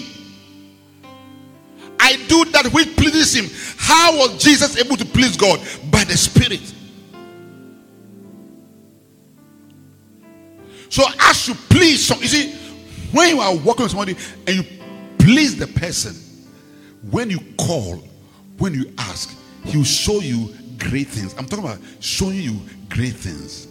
[1.98, 3.46] I do that which pleases him.
[3.76, 5.58] How was Jesus able to please God?
[5.90, 6.74] By the Spirit.
[10.88, 12.52] So as you please, so you see,
[13.12, 14.16] when you are working with somebody
[14.46, 14.64] and you
[15.18, 16.14] please the person,
[17.10, 17.96] when you call,
[18.58, 21.34] when you ask, he will show you great things.
[21.38, 23.68] I'm talking about showing you great things.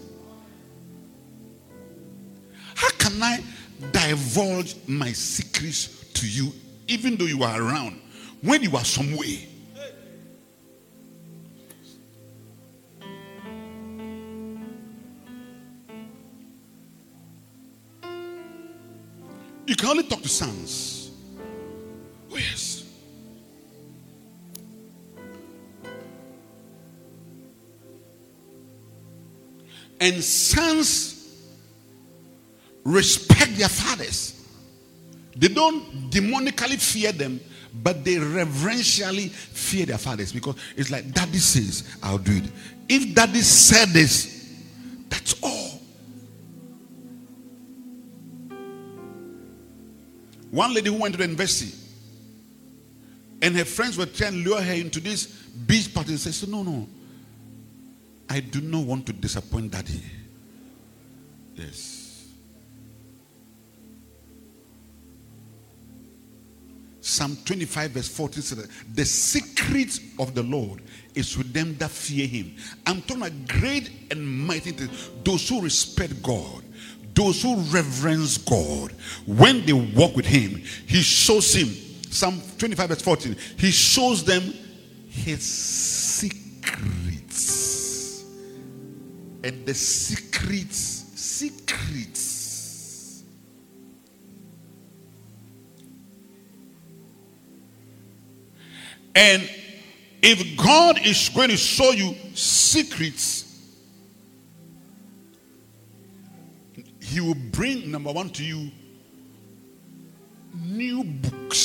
[2.76, 3.44] How can I
[3.92, 6.52] divulge my secrets to you
[6.88, 8.00] even though you are around,
[8.42, 9.38] when you are somewhere,
[19.84, 21.12] can only talk to sons.
[22.32, 22.86] Oh, yes.
[30.00, 31.50] And sons
[32.86, 34.48] respect their fathers.
[35.36, 37.42] They don't demonically fear them,
[37.74, 42.44] but they reverentially fear their fathers because it's like daddy says, I'll do it.
[42.88, 44.33] If daddy said this,
[50.54, 51.76] One lady who went to the university
[53.42, 56.62] and her friends were trying to lure her into this beach party and said, No,
[56.62, 56.88] no,
[58.30, 60.00] I do not want to disappoint daddy.
[61.56, 62.28] Yes.
[67.02, 70.84] Psalm 25, verse 14 says, The secret of the Lord
[71.16, 72.56] is with them that fear him.
[72.86, 75.10] I'm talking about great and mighty things.
[75.24, 76.64] Those who respect God,
[77.14, 78.92] those who reverence God,
[79.26, 81.70] when they walk with him, he shows him.
[82.10, 84.54] Psalm 25, verse 14, he shows them
[85.10, 86.34] his secrets.
[89.44, 90.78] And the secrets,
[91.16, 92.34] secrets
[99.16, 99.50] And
[100.22, 103.43] if God is going to show you secrets,
[107.14, 108.72] He will bring, number one, to you
[110.56, 111.60] new books.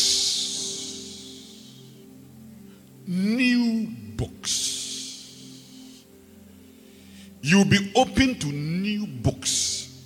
[3.06, 6.04] New books.
[7.40, 10.04] You'll be open to new books.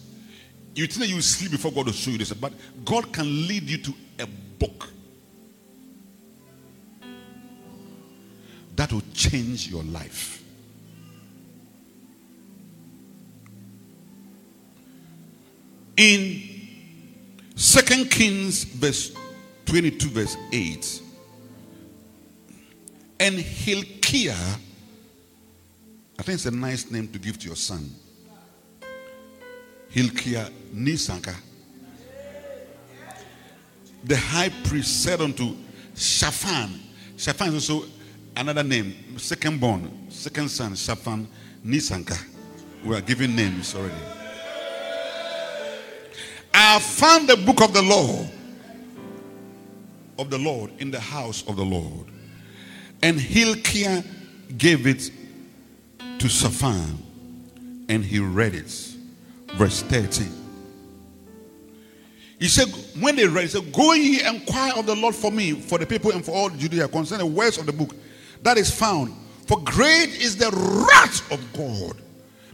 [0.76, 2.52] You think that you sleep before God will show you this, but
[2.84, 4.26] God can lead you to a
[4.60, 4.90] book
[8.76, 10.41] that will change your life.
[16.02, 16.42] In
[17.54, 19.12] Second Kings, verse
[19.66, 21.00] 22, verse 8,
[23.20, 24.34] and Hilkiah,
[26.18, 27.88] I think it's a nice name to give to your son.
[29.90, 31.36] Hilkiah Nisanka.
[34.02, 35.54] The high priest said unto
[35.94, 36.80] Shaphan,
[37.16, 37.86] Shaphan is also
[38.36, 41.28] another name, second born, second son, Shaphan
[41.64, 42.20] Nisanka.
[42.84, 44.21] We are giving names already.
[46.64, 48.24] I found the book of the law
[50.18, 52.06] of the Lord in the house of the Lord.
[53.02, 54.04] And Hilkiah
[54.56, 55.10] gave it
[56.18, 57.02] to Shaphan
[57.88, 58.70] and he read it.
[59.54, 60.28] Verse 13.
[62.38, 62.68] He said,
[63.00, 65.78] when they read, he said, Go ye and inquire of the Lord for me, for
[65.78, 67.94] the people and for all Judea concerning the words of the book
[68.42, 69.14] that is found.
[69.46, 72.00] For great is the wrath of God.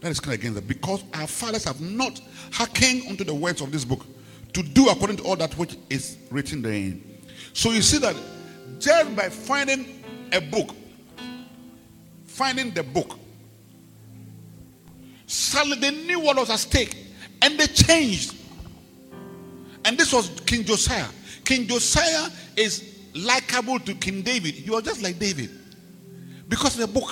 [0.01, 0.69] That is against that.
[0.69, 2.21] Because our fathers have not
[2.53, 4.07] hearkened unto the words of this book
[4.53, 7.03] to do according to all that which is written therein.
[7.53, 8.17] So you see that
[8.79, 10.75] just by finding a book,
[12.27, 13.19] finding the book,
[15.27, 16.97] suddenly they knew what was at stake
[17.43, 18.35] and they changed.
[19.85, 21.09] And this was King Josiah.
[21.45, 24.55] King Josiah is likable to King David.
[24.55, 25.51] He was just like David
[26.49, 27.11] because of the book.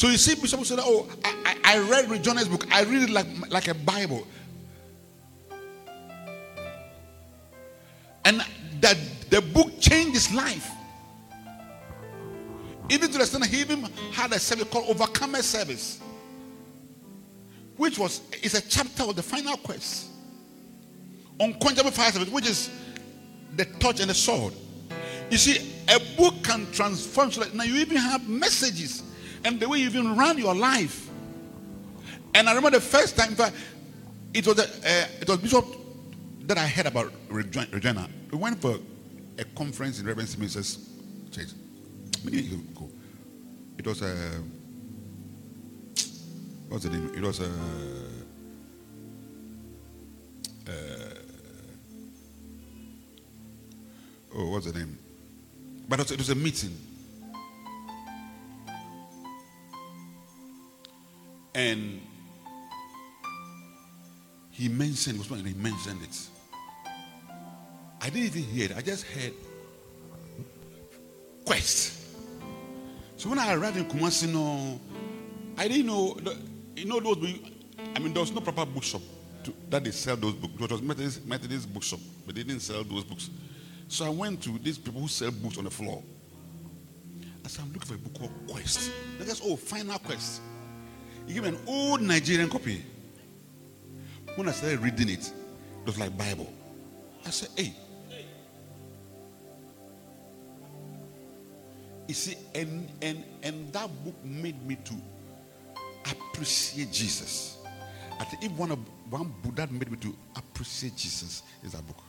[0.00, 2.66] So you see, Bishop said, Oh, I, I, I read Rick Joyner's book.
[2.72, 4.26] I read it like, like a Bible.
[8.24, 8.42] And
[8.80, 8.96] that
[9.28, 10.70] the book changed his life.
[12.88, 16.00] Even to the extent he even had a service called Overcomer Service,
[17.76, 20.06] which was is a chapter of the final quest.
[21.38, 22.70] Unquenchable fire service, which is
[23.54, 24.54] the torch and the sword.
[25.28, 27.32] You see, a book can transform.
[27.52, 29.02] Now you even have messages
[29.44, 31.08] and the way you even run your life.
[32.34, 33.56] And I remember the first time, fact,
[34.32, 35.66] it was a, uh, it was Bishop
[36.46, 38.06] that I heard about Rick Joyner.
[38.30, 38.78] We went for
[39.38, 40.88] a conference in Reverend Smith's
[41.30, 41.48] church.
[42.24, 42.88] Many years ago.
[43.78, 44.42] It was a
[46.68, 47.12] what's the name?
[47.14, 47.50] It was a,
[50.68, 50.72] a
[54.34, 54.98] oh, what's the name?
[55.88, 56.76] But it was a meeting.
[61.54, 62.00] And
[64.50, 66.28] he mentioned, was he mentioned it.
[68.00, 68.76] I didn't even hear it.
[68.76, 69.32] I just heard
[71.44, 71.98] quest.
[73.16, 74.80] So when I arrived in Kumasi, no,
[75.58, 76.16] I didn't know,
[76.76, 77.18] you know, those,
[77.94, 79.02] I mean, there was no proper bookshop.
[79.44, 80.54] to, that they sell those books.
[80.58, 83.30] It was Methodist, Methodist bookshop, but they didn't sell those books.
[83.88, 86.02] So I went to these people who sell books on the floor.
[87.44, 88.90] I said, I'm looking for a book called Quest.
[89.18, 90.42] They just, oh, Final Quest.
[91.30, 92.84] He gave me an old Nigerian copy.
[94.34, 96.52] When I started reading it, it was like Bible.
[97.24, 97.72] I said, hey.
[102.08, 104.94] You see, and and and that book made me to
[106.10, 107.58] appreciate Jesus.
[108.18, 111.86] I think if one of one book that made me to appreciate Jesus is that
[111.86, 112.02] book.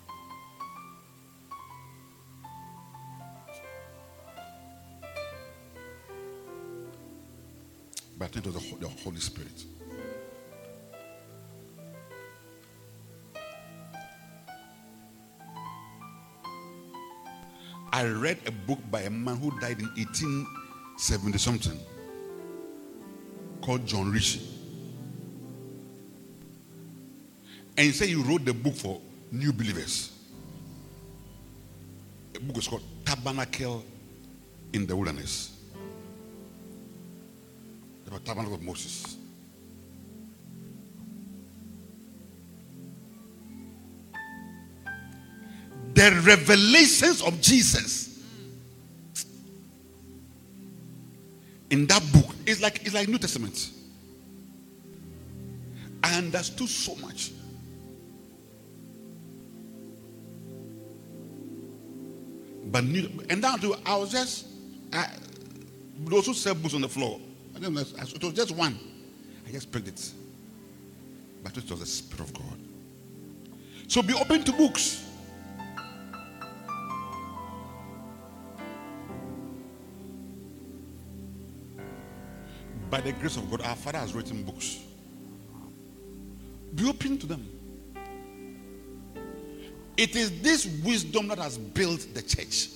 [8.24, 9.66] It was the Holy Spirit.
[17.94, 21.80] I read a book by a man who died in 1870 something
[23.62, 24.48] called John Ritchie.
[27.78, 29.02] And he said he wrote the book for
[29.32, 30.12] new believers.
[32.34, 33.84] The book is called Tabernacle
[34.74, 35.61] in the Wilderness.
[38.12, 38.20] The
[45.94, 48.22] the revelations of Jesus
[51.70, 53.72] in that book is like it's like New Testament.
[56.04, 57.32] I understood so much.
[62.66, 64.48] But and down to I was just
[64.92, 65.08] I,
[66.00, 67.22] those who sell books on the floor.
[67.64, 68.78] I it was just one.
[69.48, 70.12] I just picked it.
[71.44, 72.60] But it was the Spirit of God.
[73.88, 75.12] So be open to books.
[82.92, 84.80] by the grace of God, our Father has written books.
[86.76, 87.48] Be open to them.
[89.96, 92.68] It is this wisdom that has built the church.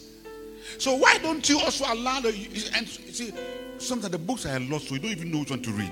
[0.78, 2.30] So why don't you also allow the
[2.76, 3.32] and see
[3.78, 5.92] sometimes the books are lost, so you don't even know which one to read.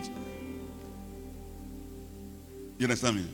[2.78, 3.26] You understand me?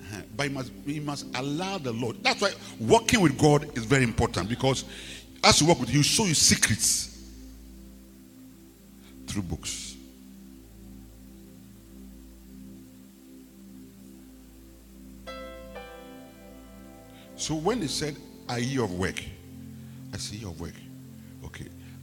[0.00, 0.22] Uh-huh.
[0.36, 2.22] But you must, you must allow the Lord.
[2.22, 4.84] That's why working with God is very important because
[5.42, 7.28] as you work with Him, He show you secrets
[9.26, 9.96] through books.
[17.36, 18.16] So when they said,
[18.48, 19.22] a year of work,
[20.12, 20.74] I said, year of work.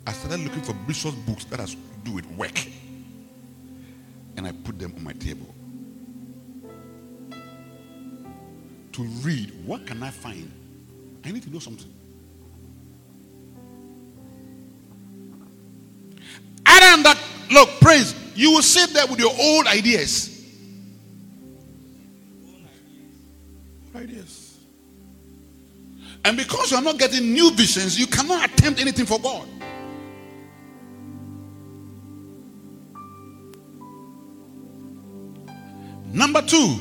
[0.07, 2.67] I started looking for Bishop's books that has to do with work.
[4.37, 5.53] And I put them on my table.
[8.93, 10.51] To read, what can I find?
[11.23, 11.91] I need to know something.
[16.95, 17.17] Than that,
[17.51, 20.45] look, praise, you will sit there with your old ideas.
[23.93, 24.57] Old ideas.
[26.23, 29.45] And because you are not getting new visions, you cannot attempt anything for God.
[36.15, 36.79] Number two,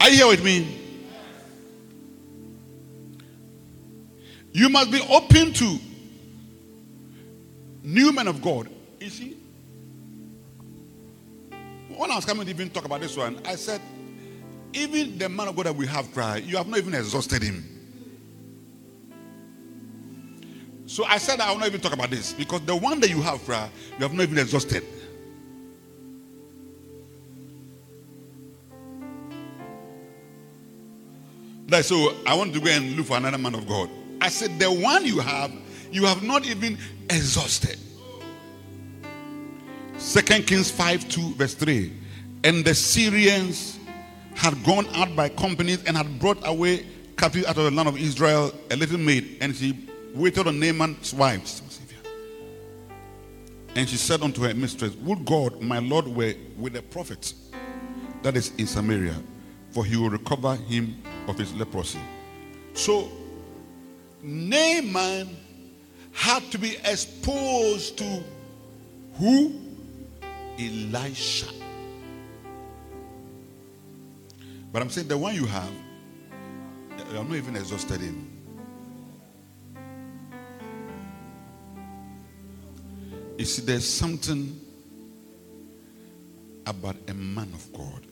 [0.00, 0.74] are you here with me?
[4.52, 5.78] You must be open to
[7.82, 8.70] new men of God.
[8.98, 9.36] You see?
[11.94, 13.82] When I was coming to even talk about this one, I said,
[14.72, 17.62] even the man of God that we have cried, you have not even exhausted him.
[20.86, 23.20] So I said I will not even talk about this because the one that you
[23.20, 24.84] have cried, you have not even exhausted.
[31.68, 33.90] Like, so I want to go and look for another man of God.
[34.20, 35.52] I said, the one you have,
[35.92, 36.78] you have not even
[37.10, 37.78] exhausted.
[39.98, 41.92] Second Kings 5 2, verse 3.
[42.44, 43.78] And the Syrians
[44.34, 47.98] had gone out by companies and had brought away captive out of the land of
[47.98, 51.62] Israel a little maid, and she waited on Naaman's wives.
[53.74, 57.32] And she said unto her mistress, Would God, my Lord, were with a prophet
[58.22, 59.14] that is in Samaria,
[59.70, 62.00] for he will recover him of his leprosy.
[62.74, 63.08] So
[64.22, 65.36] Naaman
[66.12, 68.22] had to be exposed to
[69.14, 69.60] who?
[70.58, 71.46] Elisha.
[74.72, 75.70] But I'm saying the one you have,
[77.14, 78.26] I'm not even exhausted in.
[83.38, 84.60] You see, there's something
[86.66, 88.07] about a man of God.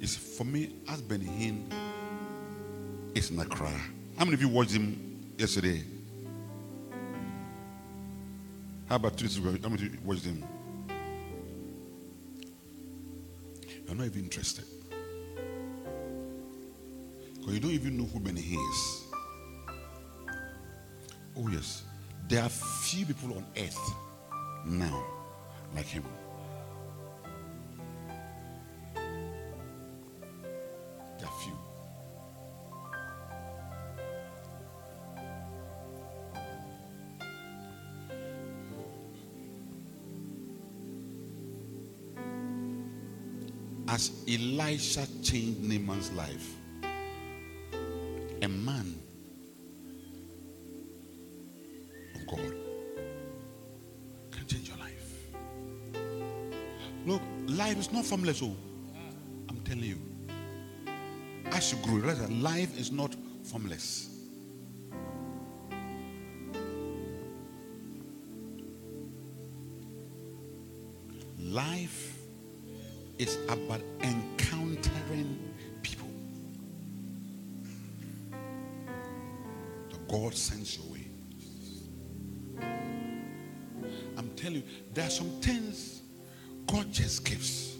[0.00, 1.72] See, for me, as Benny Hinn
[3.14, 3.70] is in Accra.
[4.16, 5.82] How many of you watched him yesterday?
[8.88, 9.58] How about two ago?
[9.62, 10.44] How many of you watched him?
[13.86, 14.64] You're not even interested.
[17.34, 19.04] Because you don't even know who Benny is.
[21.36, 21.82] Oh, yes.
[22.28, 23.94] There are few people on earth
[24.64, 25.04] now
[25.74, 26.04] like him.
[43.96, 46.52] As Elisha changed Naaman's life,
[48.42, 48.94] a man
[52.14, 52.52] of God
[54.32, 55.14] can change your life.
[57.06, 58.42] Look, life is not formless.
[58.42, 58.54] Oh,
[59.48, 59.98] I'm telling you.
[61.46, 64.10] As you grow, realize that life is not formless.
[71.38, 72.15] Life
[73.48, 75.38] about encountering
[75.82, 76.08] people.
[79.90, 81.06] That God sends your way.
[84.16, 84.62] I'm telling you,
[84.94, 86.02] there are some things
[86.66, 87.76] God just gives.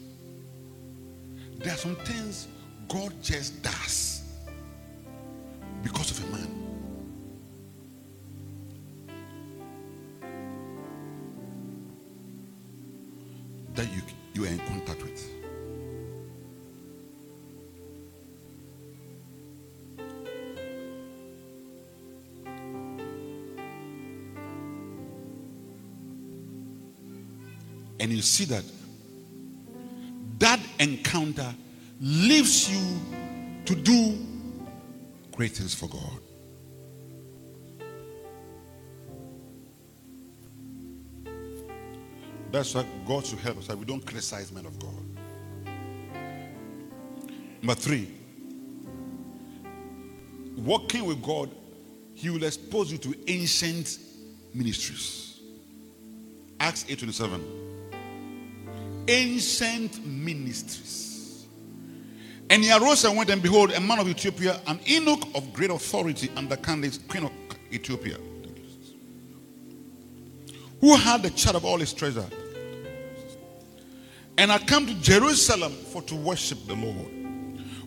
[1.58, 2.48] There are some things
[2.88, 4.22] God just does
[5.82, 6.55] because of a man.
[28.16, 28.64] You see that
[30.38, 31.54] that encounter
[32.00, 32.98] leaves you
[33.66, 34.16] to do
[35.32, 36.20] great things for God.
[42.50, 45.04] That's why God should help us that we don't criticize men of God.
[47.60, 48.08] Number three,
[50.56, 51.50] working with God,
[52.14, 53.98] He will expose you to ancient
[54.54, 55.38] ministries.
[56.58, 57.65] Acts 8:27.
[59.08, 61.46] Ancient ministries.
[62.48, 65.70] And he arose and went, and behold, a man of Ethiopia, an eunuch of great
[65.70, 67.32] authority under Candace, queen of
[67.72, 68.18] Ethiopia,
[70.80, 72.24] who had the charge of all his treasure,
[74.38, 77.10] and had come to Jerusalem for to worship the Lord,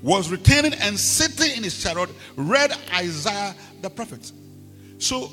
[0.01, 4.32] was returning and sitting in his chariot, read Isaiah the prophet.
[4.97, 5.32] So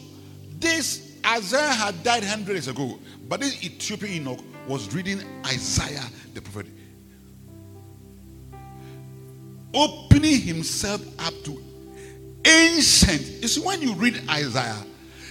[0.60, 6.04] this Isaiah had died hundred years ago, but this Ethiopian eunuch was reading Isaiah
[6.34, 6.66] the prophet,
[9.72, 11.62] opening himself up to
[12.44, 13.22] ancient.
[13.42, 14.84] You see, when you read Isaiah,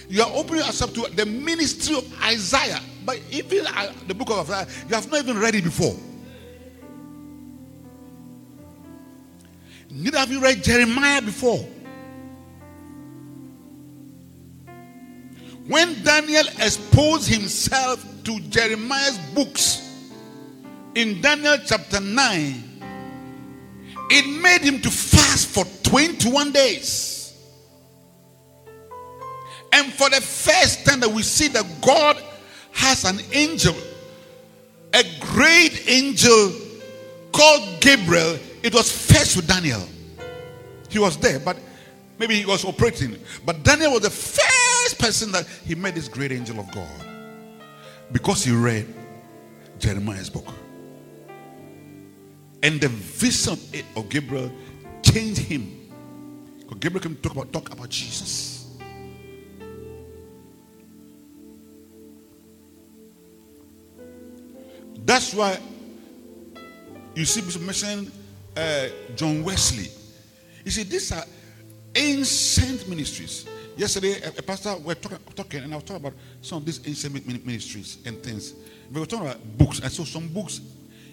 [0.08, 2.80] you are opening yourself to the ministry of Isaiah.
[3.04, 5.96] But even uh, the book of Isaiah, you have not even read it before.
[9.90, 11.66] Neither have you read Jeremiah before.
[15.66, 19.88] When Daniel exposed himself to Jeremiah's books
[20.96, 22.82] in Daniel chapter 9,
[24.10, 27.38] it made him to fast for 21 days.
[29.72, 32.20] And for the first time that we see that God
[32.72, 33.76] has an angel,
[34.92, 36.52] a great angel
[37.30, 39.86] called Gabriel, it was first with Daniel.
[40.88, 41.58] He was there, but
[42.18, 43.16] maybe he was operating.
[43.44, 47.06] But Daniel was the first person that he met this great angel of God
[48.12, 48.86] because he read
[49.78, 50.46] Jeremiah's book.
[52.62, 53.58] And the vision
[53.94, 54.50] of Gabriel
[55.02, 55.90] changed him.
[56.58, 58.76] Because Gabriel can talk about talk about Jesus.
[65.04, 65.58] That's why
[67.14, 68.10] you see Bishop mentioning
[68.56, 69.88] uh, John Wesley.
[70.64, 71.24] You see, these are
[71.94, 73.46] ancient ministries.
[73.76, 76.80] Yesterday, a, a pastor were talking, talking, and I was talking about some of these
[76.86, 78.54] ancient ministries and things.
[78.90, 79.82] We were talking about books.
[79.84, 80.60] I saw some books.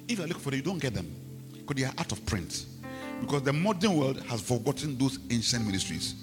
[0.08, 1.14] If you look for them, you don't get them
[1.52, 2.66] because they are out of print.
[3.20, 6.16] Because the modern world has forgotten those ancient ministries.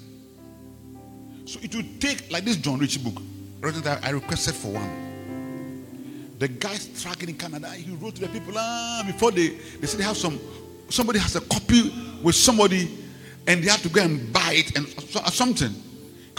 [1.45, 3.22] So it would take, like this John Ritchie book,
[4.03, 6.36] I requested for one.
[6.38, 10.01] The guy struggling in Canada, he wrote to the people ah, before they, they said
[10.01, 10.41] they have some,
[10.88, 12.97] somebody has a copy with somebody
[13.47, 14.86] and they have to go and buy it and
[15.32, 15.74] something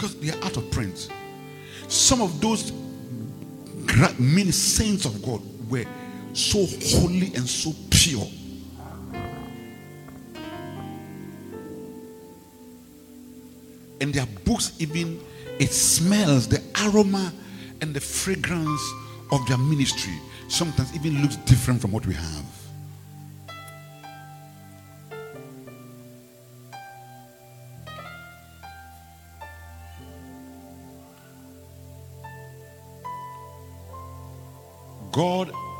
[0.02, 1.08] because they are out of print.
[1.86, 2.72] Some of those
[4.18, 5.40] many saints of God
[5.70, 5.84] were
[6.32, 6.66] so
[6.98, 8.26] holy and so pure.
[14.00, 15.20] And their books, even
[15.60, 17.32] it smells the aroma
[17.80, 18.82] and the fragrance
[19.30, 20.18] of their ministry.
[20.48, 22.61] Sometimes even looks different from what we have.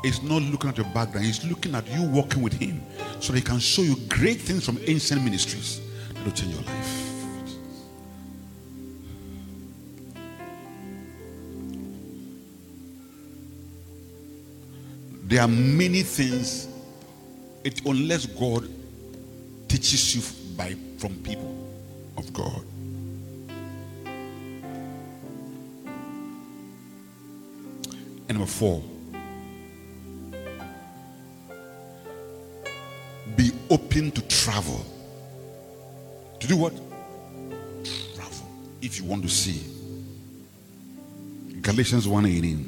[0.03, 2.81] Is not looking at your background, He's looking at you walking with Him
[3.19, 5.81] so that He can show you great things from ancient ministries
[6.13, 6.99] that will change your life.
[15.25, 16.67] There are many things,
[17.63, 18.69] it, unless God
[19.67, 20.21] teaches you
[20.55, 21.57] by from people
[22.17, 22.63] of God.
[28.29, 28.83] And number four,
[33.93, 34.83] open to travel.
[36.39, 36.73] To do what?
[38.15, 38.47] Travel.
[38.81, 39.61] If you want to see.
[41.61, 42.65] Galatians 1:18.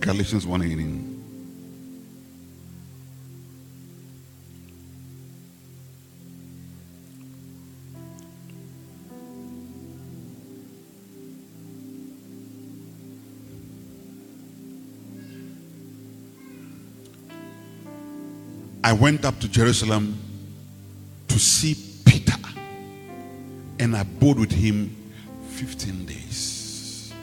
[0.00, 1.11] Galatians 1:18.
[18.92, 20.18] I went up to Jerusalem
[21.26, 21.74] to see
[22.04, 22.36] Peter
[23.78, 24.94] and I abode with him
[25.48, 27.14] 15 days.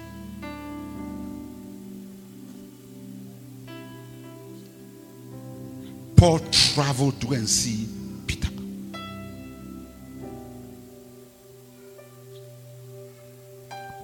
[6.16, 7.88] Paul traveled to and see
[8.26, 8.50] Peter.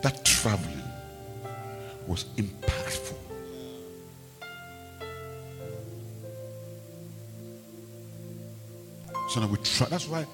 [0.03, 0.83] That traveling
[2.05, 2.64] was impactful.
[9.35, 10.25] So we tra- that's why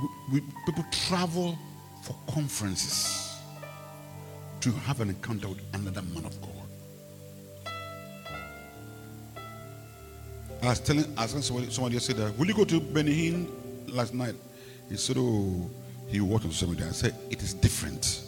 [0.00, 1.58] we, we, people travel
[2.00, 3.38] for conferences
[4.62, 6.50] to have an encounter with another man of God.
[10.62, 13.46] I was telling, I somebody, somebody that, will you go to Benny Hinn
[13.88, 14.34] last night?
[14.88, 15.70] He said, oh,
[16.08, 16.86] he watched on media.
[16.88, 18.22] I said, it is different.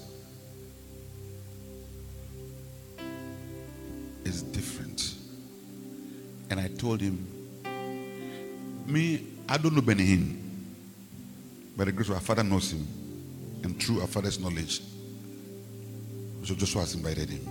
[4.26, 5.14] It's different.
[6.51, 7.26] And I told him,
[8.85, 10.36] me, I don't know Hinn.
[11.76, 12.86] By the grace of our Father knows him.
[13.62, 14.82] And through our Father's knowledge,
[16.44, 17.46] so Joshua has invited him.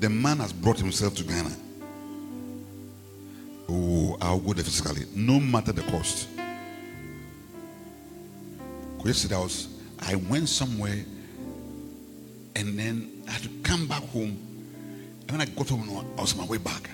[0.00, 1.52] The man has brought himself to Ghana.
[3.68, 6.28] Oh, I'll go there physically, no matter the cost.
[9.04, 9.68] Yesterday, I, was,
[10.00, 11.04] I went somewhere
[12.56, 14.36] and then I had to come back home.
[15.22, 16.90] And when I got home, I was on my way back.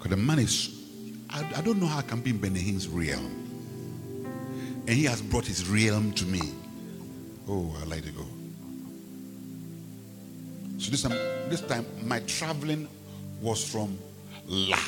[0.00, 0.82] Because the man is,
[1.28, 4.24] I, I, don't know how I can be in Benny realm.
[4.86, 6.40] And he has brought his realm to me.
[7.46, 8.24] Oh, I like to go.
[10.78, 11.10] So this time,
[11.50, 12.88] this time my traveling
[13.42, 13.98] was from
[14.46, 14.78] La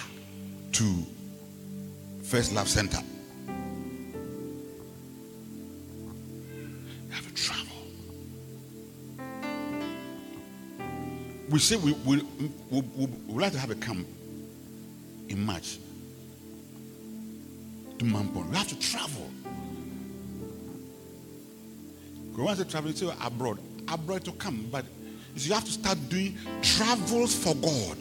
[0.73, 1.05] to
[2.23, 3.01] First Love Center.
[7.07, 7.77] You have to travel.
[11.51, 12.23] We say we, we,
[12.71, 14.07] we, we, we like to have a camp
[15.33, 15.79] in March
[17.99, 18.49] to Mampon.
[18.51, 19.31] We have to travel.
[22.37, 23.59] Go on to travel to abroad.
[23.89, 24.85] Abroad to come, but
[25.35, 27.97] you have to start doing travels for God.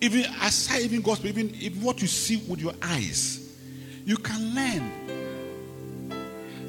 [0.00, 3.56] Even aside even gospel, even, even what you see with your eyes,
[4.04, 5.15] you can learn.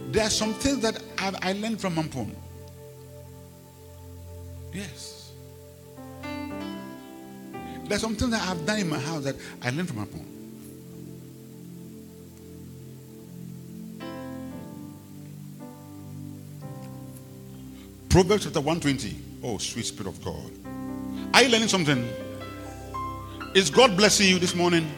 [0.07, 2.33] There are some things that I, I learned from Mampon.
[4.73, 5.31] Yes.
[7.85, 10.25] There's some things that I've done in my house that I learned from Mampon.
[18.09, 19.15] Proverbs chapter 120.
[19.43, 20.51] Oh, sweet spirit of God.
[21.33, 22.07] Are you learning something?
[23.53, 24.89] Is God blessing you this morning?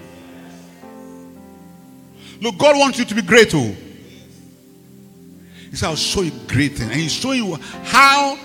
[2.41, 3.75] Look, God wants you to be too.
[5.69, 6.91] He said, I'll show you great things.
[6.91, 8.37] And he's showing you how,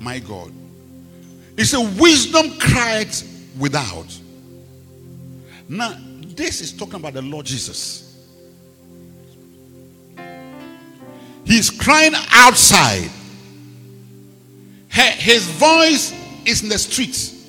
[0.00, 0.52] my God.
[1.56, 3.14] He said, wisdom cried
[3.58, 4.18] without.
[5.68, 5.96] Now,
[6.26, 8.26] this is talking about the Lord Jesus.
[11.44, 13.10] He's crying outside.
[14.88, 16.12] His voice
[16.44, 17.48] is in the streets.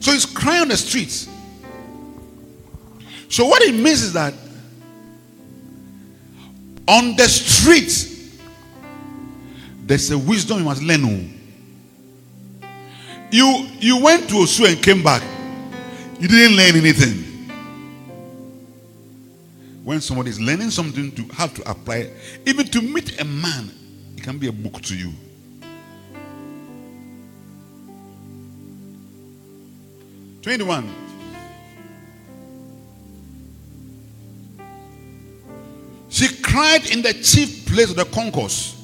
[0.00, 1.28] So he's crying on the streets.
[3.28, 4.34] So what it means is that
[6.86, 8.10] on the street,
[9.86, 11.04] there's a wisdom you must learn.
[11.04, 12.68] Oh.
[13.30, 15.22] You you went to Osu and came back.
[16.20, 17.24] You didn't learn anything.
[19.82, 22.12] When somebody is learning something to how to apply it,
[22.46, 23.70] even to meet a man,
[24.16, 25.12] it can be a book to you.
[30.42, 31.03] Twenty-one.
[36.14, 38.80] She cried in the chief place of the concourse.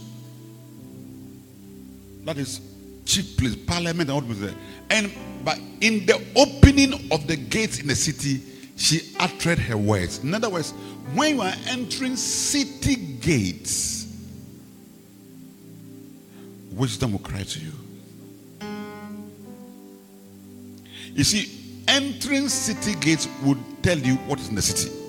[2.25, 2.61] That is
[3.05, 4.57] chief place, parliament, and.
[4.91, 5.13] And
[5.45, 8.43] but in the opening of the gates in the city,
[8.75, 10.25] she uttered her words.
[10.25, 10.73] In other words,
[11.15, 14.13] when you are entering city gates,
[16.73, 17.73] wisdom will cry to you.
[21.15, 25.00] You see, entering city gates would tell you what is in the city.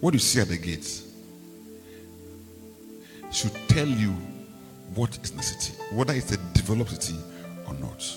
[0.00, 1.06] What you see at the gates
[3.30, 4.10] should tell you
[4.94, 7.18] what is the city, whether it's a developed city
[7.66, 8.16] or not.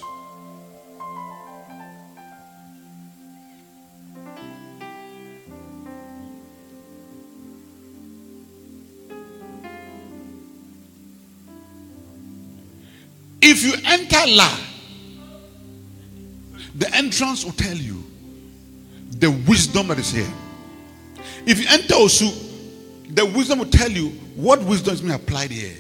[13.42, 14.50] If you enter La,
[16.76, 18.02] the entrance will tell you
[19.20, 20.32] the wisdom that is here.
[21.46, 25.76] If you enter Osu, the wisdom will tell you what wisdom is being applied here.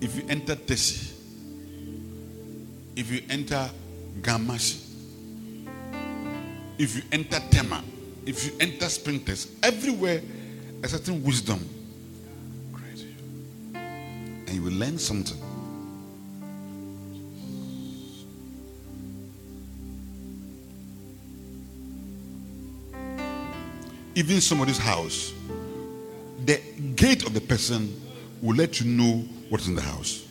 [0.00, 1.12] If you enter Teshie,
[2.96, 3.70] if you enter
[4.22, 4.86] Ga Mashie,
[6.78, 7.84] if you enter Tema,
[8.26, 10.22] if you enter Spintex, everywhere
[10.82, 11.60] a certain wisdom.
[13.74, 15.49] And you will learn something.
[24.20, 25.32] Even somebody's house,
[26.44, 26.60] the
[26.94, 27.98] gate of the person
[28.42, 30.26] will let you know what's in the house.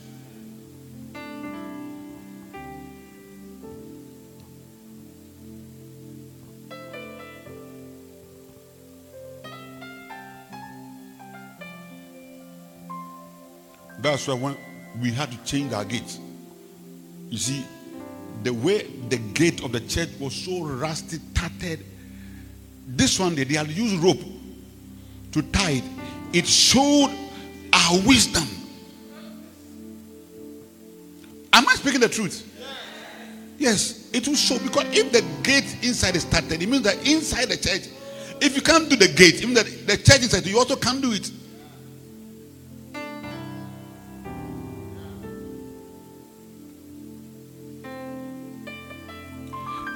[13.98, 14.56] That's why when
[15.02, 16.16] we had to change our gate.
[17.28, 17.64] You see,
[18.44, 21.80] the way the gate of the church was so rusty, tattered,
[22.96, 24.20] this one they, they had used rope
[25.32, 25.84] to tie it.
[26.32, 27.10] It showed
[27.72, 28.46] our wisdom.
[31.52, 32.46] Am I speaking the truth?
[33.58, 37.46] Yes, it will show because if the gate inside is started, it means that inside
[37.46, 37.88] the church,
[38.40, 41.12] if you can't do the gate, even that the church inside, you also can't do
[41.12, 41.30] it.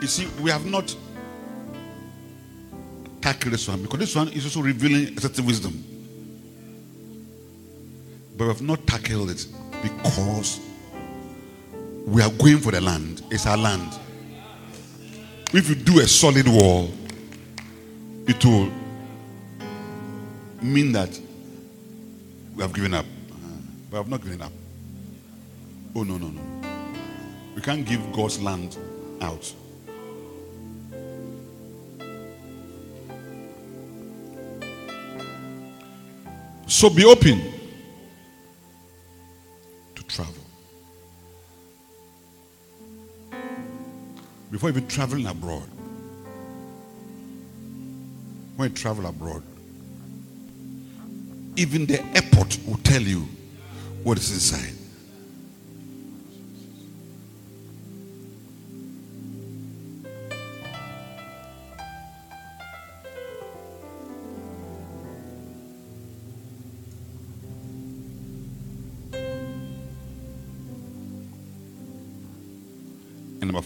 [0.02, 0.94] You see, we have not
[3.24, 5.82] tackle this one because this one is also revealing a certain wisdom.
[8.36, 9.46] But we have not tackled it
[9.82, 10.60] because
[12.04, 13.22] we are going for the land.
[13.30, 13.98] It's our land.
[15.54, 16.90] If you do a solid wall,
[18.28, 18.70] it will
[20.60, 21.18] mean that
[22.54, 23.06] we have given up.
[23.90, 24.52] But we have not given up.
[25.96, 26.42] Oh, no, no, no.
[27.54, 28.76] We can't give God's land
[29.22, 29.50] out.
[36.84, 37.40] So be open
[39.94, 40.34] to travel.
[44.50, 45.66] Before even traveling abroad,
[48.56, 49.42] when you travel abroad,
[51.56, 53.20] even the airport will tell you
[54.02, 54.83] what is inside.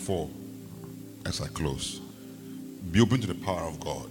[0.09, 2.01] As I close,
[2.91, 4.11] be open to the power of God.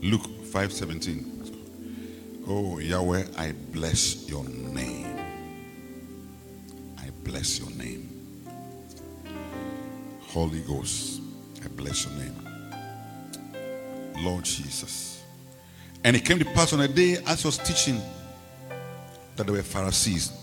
[0.00, 2.44] Luke 5:17.
[2.46, 5.18] Oh Yahweh, I bless your name.
[6.96, 8.08] I bless your name.
[10.20, 11.22] Holy Ghost,
[11.64, 12.36] I bless your name.
[14.18, 15.24] Lord Jesus.
[16.04, 18.00] And it came to pass on a day as he was teaching
[19.34, 20.38] that there were Pharisees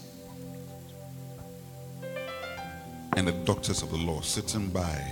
[3.32, 5.06] the doctors of the law sitting by,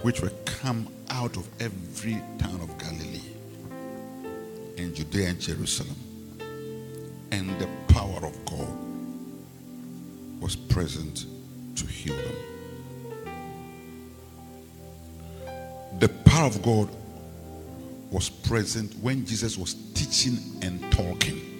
[0.00, 3.20] which were come out of every town of Galilee
[4.78, 5.96] and Judea and Jerusalem.
[7.32, 8.78] And the power of God
[10.40, 11.26] was present
[11.76, 12.36] to heal them.
[15.98, 16.88] The power of God
[18.10, 21.51] was present when Jesus was teaching and talking.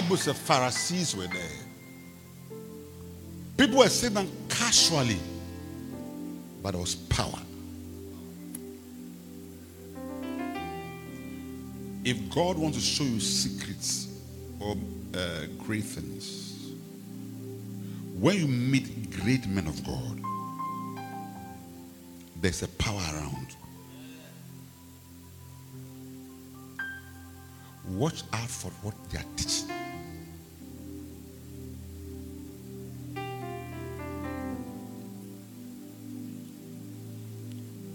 [0.00, 1.58] Bible says Pharisees were there.
[3.56, 5.16] People were sitting casually,
[6.62, 7.40] but there was power.
[12.04, 14.08] If God wants to show you secrets
[14.60, 14.76] or
[15.14, 16.74] uh, great things,
[18.20, 20.20] when you meet great men of God,
[22.42, 23.56] there's a power around.
[27.88, 29.75] Watch out for what they are teaching.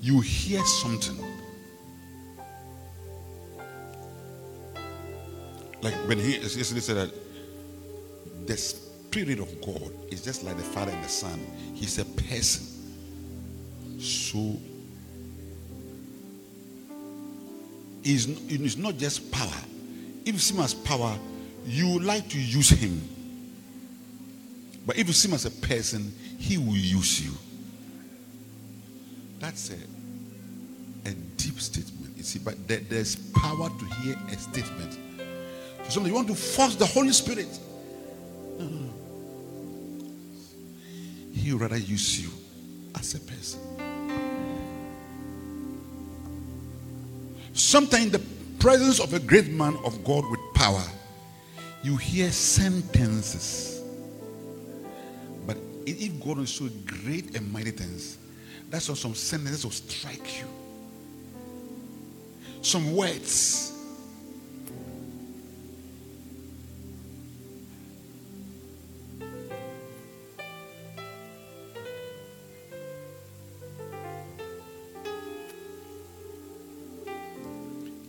[0.01, 1.17] You hear something.
[5.81, 7.13] Like when he yesterday said that
[8.47, 11.39] the Spirit of God is just like the Father and the Son.
[11.73, 12.65] He's a person.
[13.99, 14.57] So
[18.03, 19.49] it's not just power.
[20.25, 21.15] If you see him as power,
[21.65, 22.99] you like to use him.
[24.85, 27.31] But if you see him as a person, he will use you.
[29.41, 32.15] That's a, a deep statement.
[32.15, 34.93] You see, but there, there's power to hear a statement.
[35.83, 37.47] So somebody you want to force the Holy Spirit.
[38.59, 38.93] No, no, no.
[41.33, 42.29] He would rather use you
[42.95, 43.59] as a person.
[47.53, 48.21] Sometimes in the
[48.59, 50.83] presence of a great man of God with power,
[51.81, 53.81] you hear sentences.
[55.47, 58.19] But if God is so great and mighty things,
[58.72, 60.47] that's why some sentences will strike you.
[62.61, 63.67] Some words.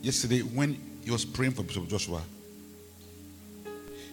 [0.01, 2.23] Yesterday, when he was praying for Bishop Joshua,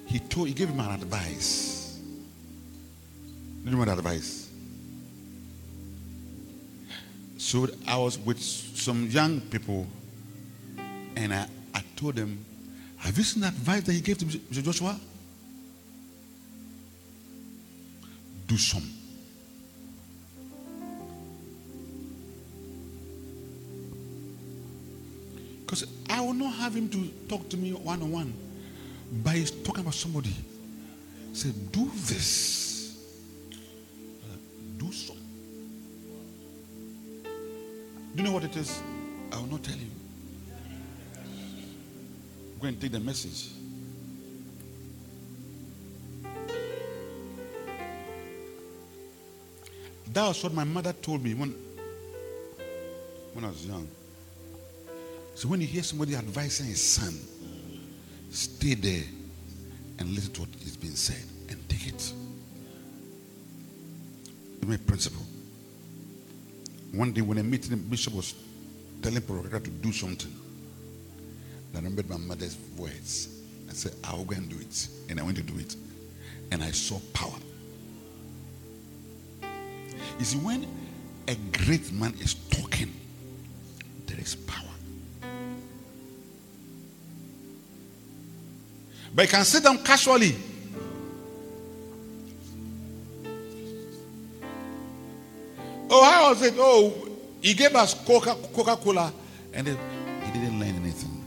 [0.07, 1.99] he told he gave him an advice.
[3.63, 4.48] Do you know what advice?
[7.49, 9.87] So I was with some young people
[11.15, 12.45] and I, I told them,
[12.97, 14.99] Have you seen that advice that he gave to Bishop Joshua?
[18.45, 18.87] Do some.
[25.61, 28.33] Because I will not have him to talk to me one on one.
[29.23, 30.35] But he's talking about somebody.
[31.33, 32.68] Say, do this.
[38.19, 38.81] You know what it is?
[39.31, 39.87] I will not tell you.
[42.59, 43.51] Go and take the message.
[50.11, 51.55] That was what my mother told me when,
[53.31, 53.87] when I was young.
[55.35, 57.17] So when you hear somebody advising his son,
[58.31, 59.05] stay there
[59.97, 61.93] and listen to what is being said and take it.
[61.93, 62.13] It's
[64.67, 65.23] my principle.
[66.93, 68.33] One day when a meeting, the bishop was
[69.01, 70.33] telling Prophet to do something.
[71.73, 73.29] I remembered my mother's words.
[73.69, 74.87] I said, I will go and do it.
[75.09, 75.75] And I went to do it.
[76.51, 77.31] And I saw power.
[80.17, 80.65] You see, when
[81.27, 81.35] a
[81.65, 82.91] great man is talking,
[84.07, 84.65] there is power.
[89.13, 90.35] But you can sit down casually.
[96.29, 96.53] Was it?
[96.57, 96.93] Oh,
[97.41, 98.35] he gave us Coca
[98.75, 99.11] Cola
[99.51, 101.25] and he didn't learn anything.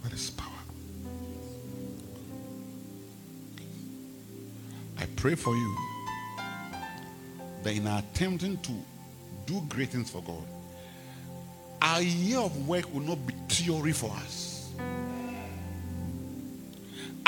[0.00, 0.48] What is power?
[4.98, 5.76] I pray for you
[7.62, 8.72] that in attempting to
[9.44, 10.46] do great things for God,
[11.82, 14.48] our year of work will not be theory for us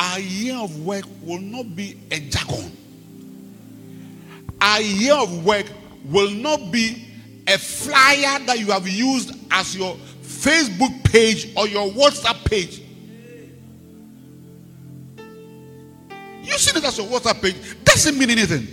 [0.00, 2.72] our year of work will not be a jargon.
[4.80, 5.66] Our year of work
[6.06, 7.06] will not be
[7.46, 12.80] a flyer that you have used as your Facebook page or your WhatsApp page.
[16.42, 18.66] You see it as your WhatsApp page doesn't mean anything.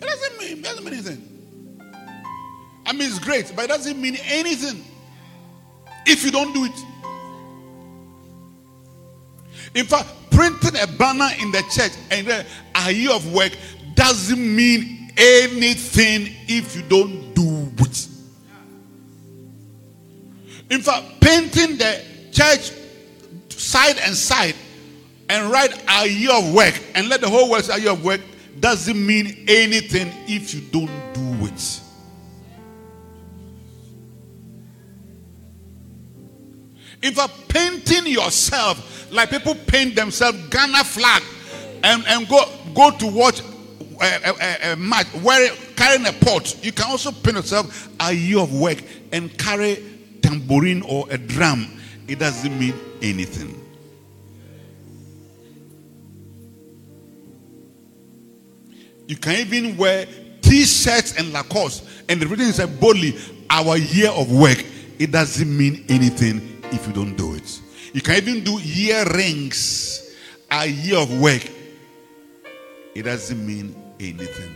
[0.00, 1.22] doesn't mean, it doesn't mean anything.
[2.84, 4.84] I mean, it's great, but it doesn't mean anything
[6.04, 6.84] if you don't do it.
[9.76, 13.50] In fact, printing a banner in the church and a year of work
[13.96, 18.08] doesn't mean anything if you don't do it.
[20.70, 22.70] In fact, painting the church
[23.48, 24.54] side and side
[25.28, 28.04] and write a year of work and let the whole world say a year of
[28.04, 28.20] work
[28.60, 31.80] doesn't mean anything if you don't do it.
[37.02, 41.22] In fact, painting yourself like people paint themselves Ghana flag
[41.84, 42.44] and, and go,
[42.74, 43.40] go to watch
[44.00, 46.64] a, a, a match wearing, carrying a pot.
[46.64, 48.82] You can also paint yourself a year of work
[49.12, 49.82] and carry
[50.22, 51.68] tambourine or a drum.
[52.08, 53.64] It doesn't mean anything.
[59.06, 60.06] You can even wear
[60.42, 63.16] t-shirts and Lacoste and the written is boldly
[63.48, 64.62] our year of work.
[64.98, 67.60] It doesn't mean anything if you don't do it.
[67.92, 70.14] You can even do year rings,
[70.50, 71.42] a year of work.
[72.94, 74.54] It doesn't mean anything.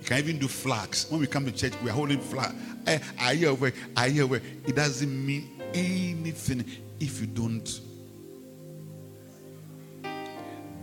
[0.00, 1.06] You can even do flags.
[1.10, 2.54] When we come to church, we are holding flag.
[2.86, 4.42] Eh, a year of work, a year of work.
[4.66, 6.64] It doesn't mean anything
[7.00, 7.80] if you don't.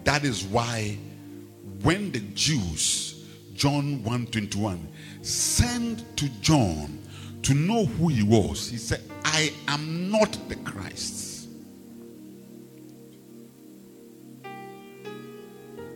[0.03, 0.97] That is why
[1.81, 4.87] when the Jews, John 121,
[5.21, 6.99] sent to John
[7.43, 11.47] to know who he was, he said, I am not the Christ.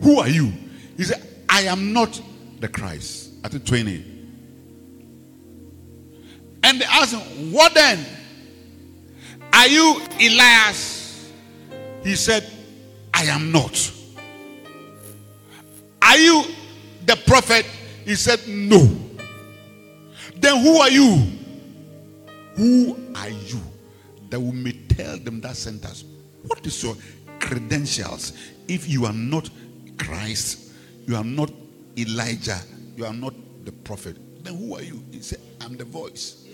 [0.02, 0.54] Who are you?
[0.96, 2.22] He said, I am not
[2.60, 3.32] the Christ.
[3.44, 4.04] At the 20.
[6.64, 8.06] And they asked him, What then?
[9.54, 11.32] Are you Elias?
[12.04, 12.46] He said,
[13.14, 13.92] I am not.
[16.02, 16.44] Are you
[17.06, 17.66] the prophet?
[18.06, 18.80] He said, No.
[20.36, 21.24] Then who are you?
[22.56, 23.62] Who are you
[24.30, 26.06] that we may tell them that sentence?
[26.48, 26.96] What is your
[27.40, 28.34] credentials
[28.68, 29.50] if you are not
[29.98, 30.72] Christ?
[31.06, 31.52] You are not
[31.98, 32.60] Elijah.
[32.96, 33.34] You are not
[33.66, 34.18] the prophet.
[34.44, 35.04] Then who are you?
[35.12, 36.48] He said, I'm the voice.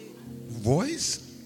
[0.47, 1.37] Voice?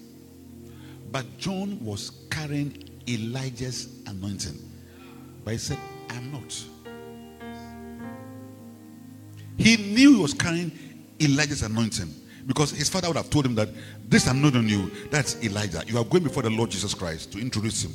[1.10, 4.58] But John was carrying Elijah's anointing.
[5.44, 5.78] But he said,
[6.10, 6.64] I'm not.
[9.56, 10.70] He knew he was carrying
[11.20, 12.14] Elijah's anointing
[12.48, 13.68] because his father would have told him that
[14.08, 15.82] this anointing on you, that's Elijah.
[15.86, 17.92] You are going before the Lord Jesus Christ to introduce him.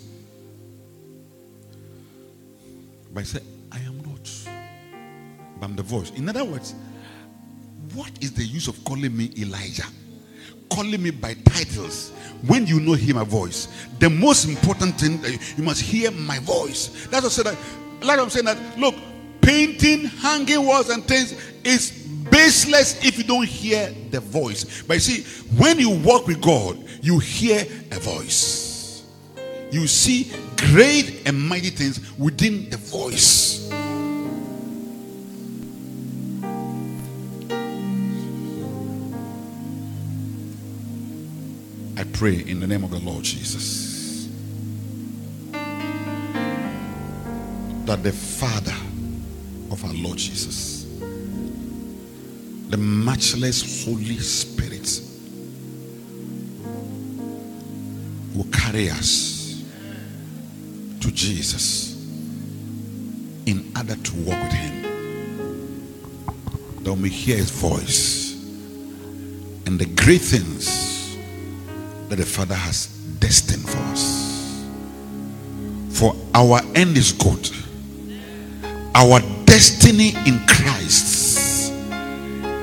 [3.12, 3.42] But he said,
[3.72, 4.30] I am not.
[5.60, 6.12] But I'm the voice.
[6.12, 6.76] In other words,
[7.96, 9.88] what is the use of calling me Elijah?
[10.70, 12.12] Calling me by titles
[12.46, 13.68] when you know hear my voice.
[13.98, 17.08] The most important thing uh, you must hear my voice.
[17.10, 18.06] That's what I said that.
[18.06, 18.78] Like I'm saying that.
[18.78, 18.94] Look,
[19.42, 21.34] painting, hanging walls, and things
[21.64, 24.84] is baseless if you don't hear the voice.
[24.84, 25.24] But you see,
[25.58, 29.04] when you walk with God, you hear a voice.
[29.72, 33.72] You see great and mighty things within the voice.
[41.96, 43.94] I pray in the name of the Lord Jesus
[47.86, 48.76] that the Father
[49.72, 50.83] of our Lord Jesus,
[52.74, 55.00] the matchless Holy Spirit,
[58.34, 59.64] will carry us
[61.00, 62.04] to Jesus
[63.46, 64.82] in order to walk with Him.
[66.84, 68.34] That we hear His voice
[69.68, 71.16] and the great things
[72.10, 72.88] that the Father has
[73.20, 74.66] destined for us.
[75.92, 77.52] For our end is good.
[78.96, 81.43] Our destiny in Christ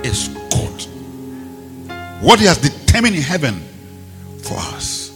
[0.04, 0.86] is good.
[2.22, 3.54] What He has determined in heaven
[4.42, 5.10] for us,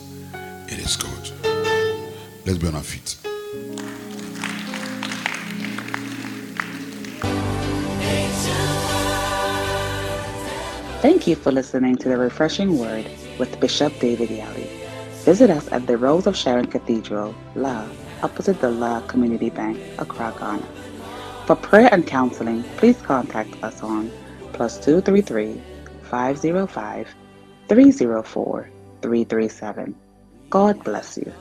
[0.69, 1.31] it is good.
[2.47, 3.17] Let's be on our feet.
[11.01, 13.07] Thank you for listening to the Refreshing Word
[13.39, 14.69] with Bishop David Yalleh.
[15.25, 17.87] Visit us at the Rose of Sharon Cathedral, La,
[18.23, 20.67] opposite the La Community Bank, Accra, Ghana.
[21.47, 24.11] For prayer and counseling, please contact us on
[24.55, 25.61] plus 233
[26.11, 27.15] 505
[27.69, 28.71] 304
[29.03, 29.95] 337.
[30.51, 31.33] God bless you.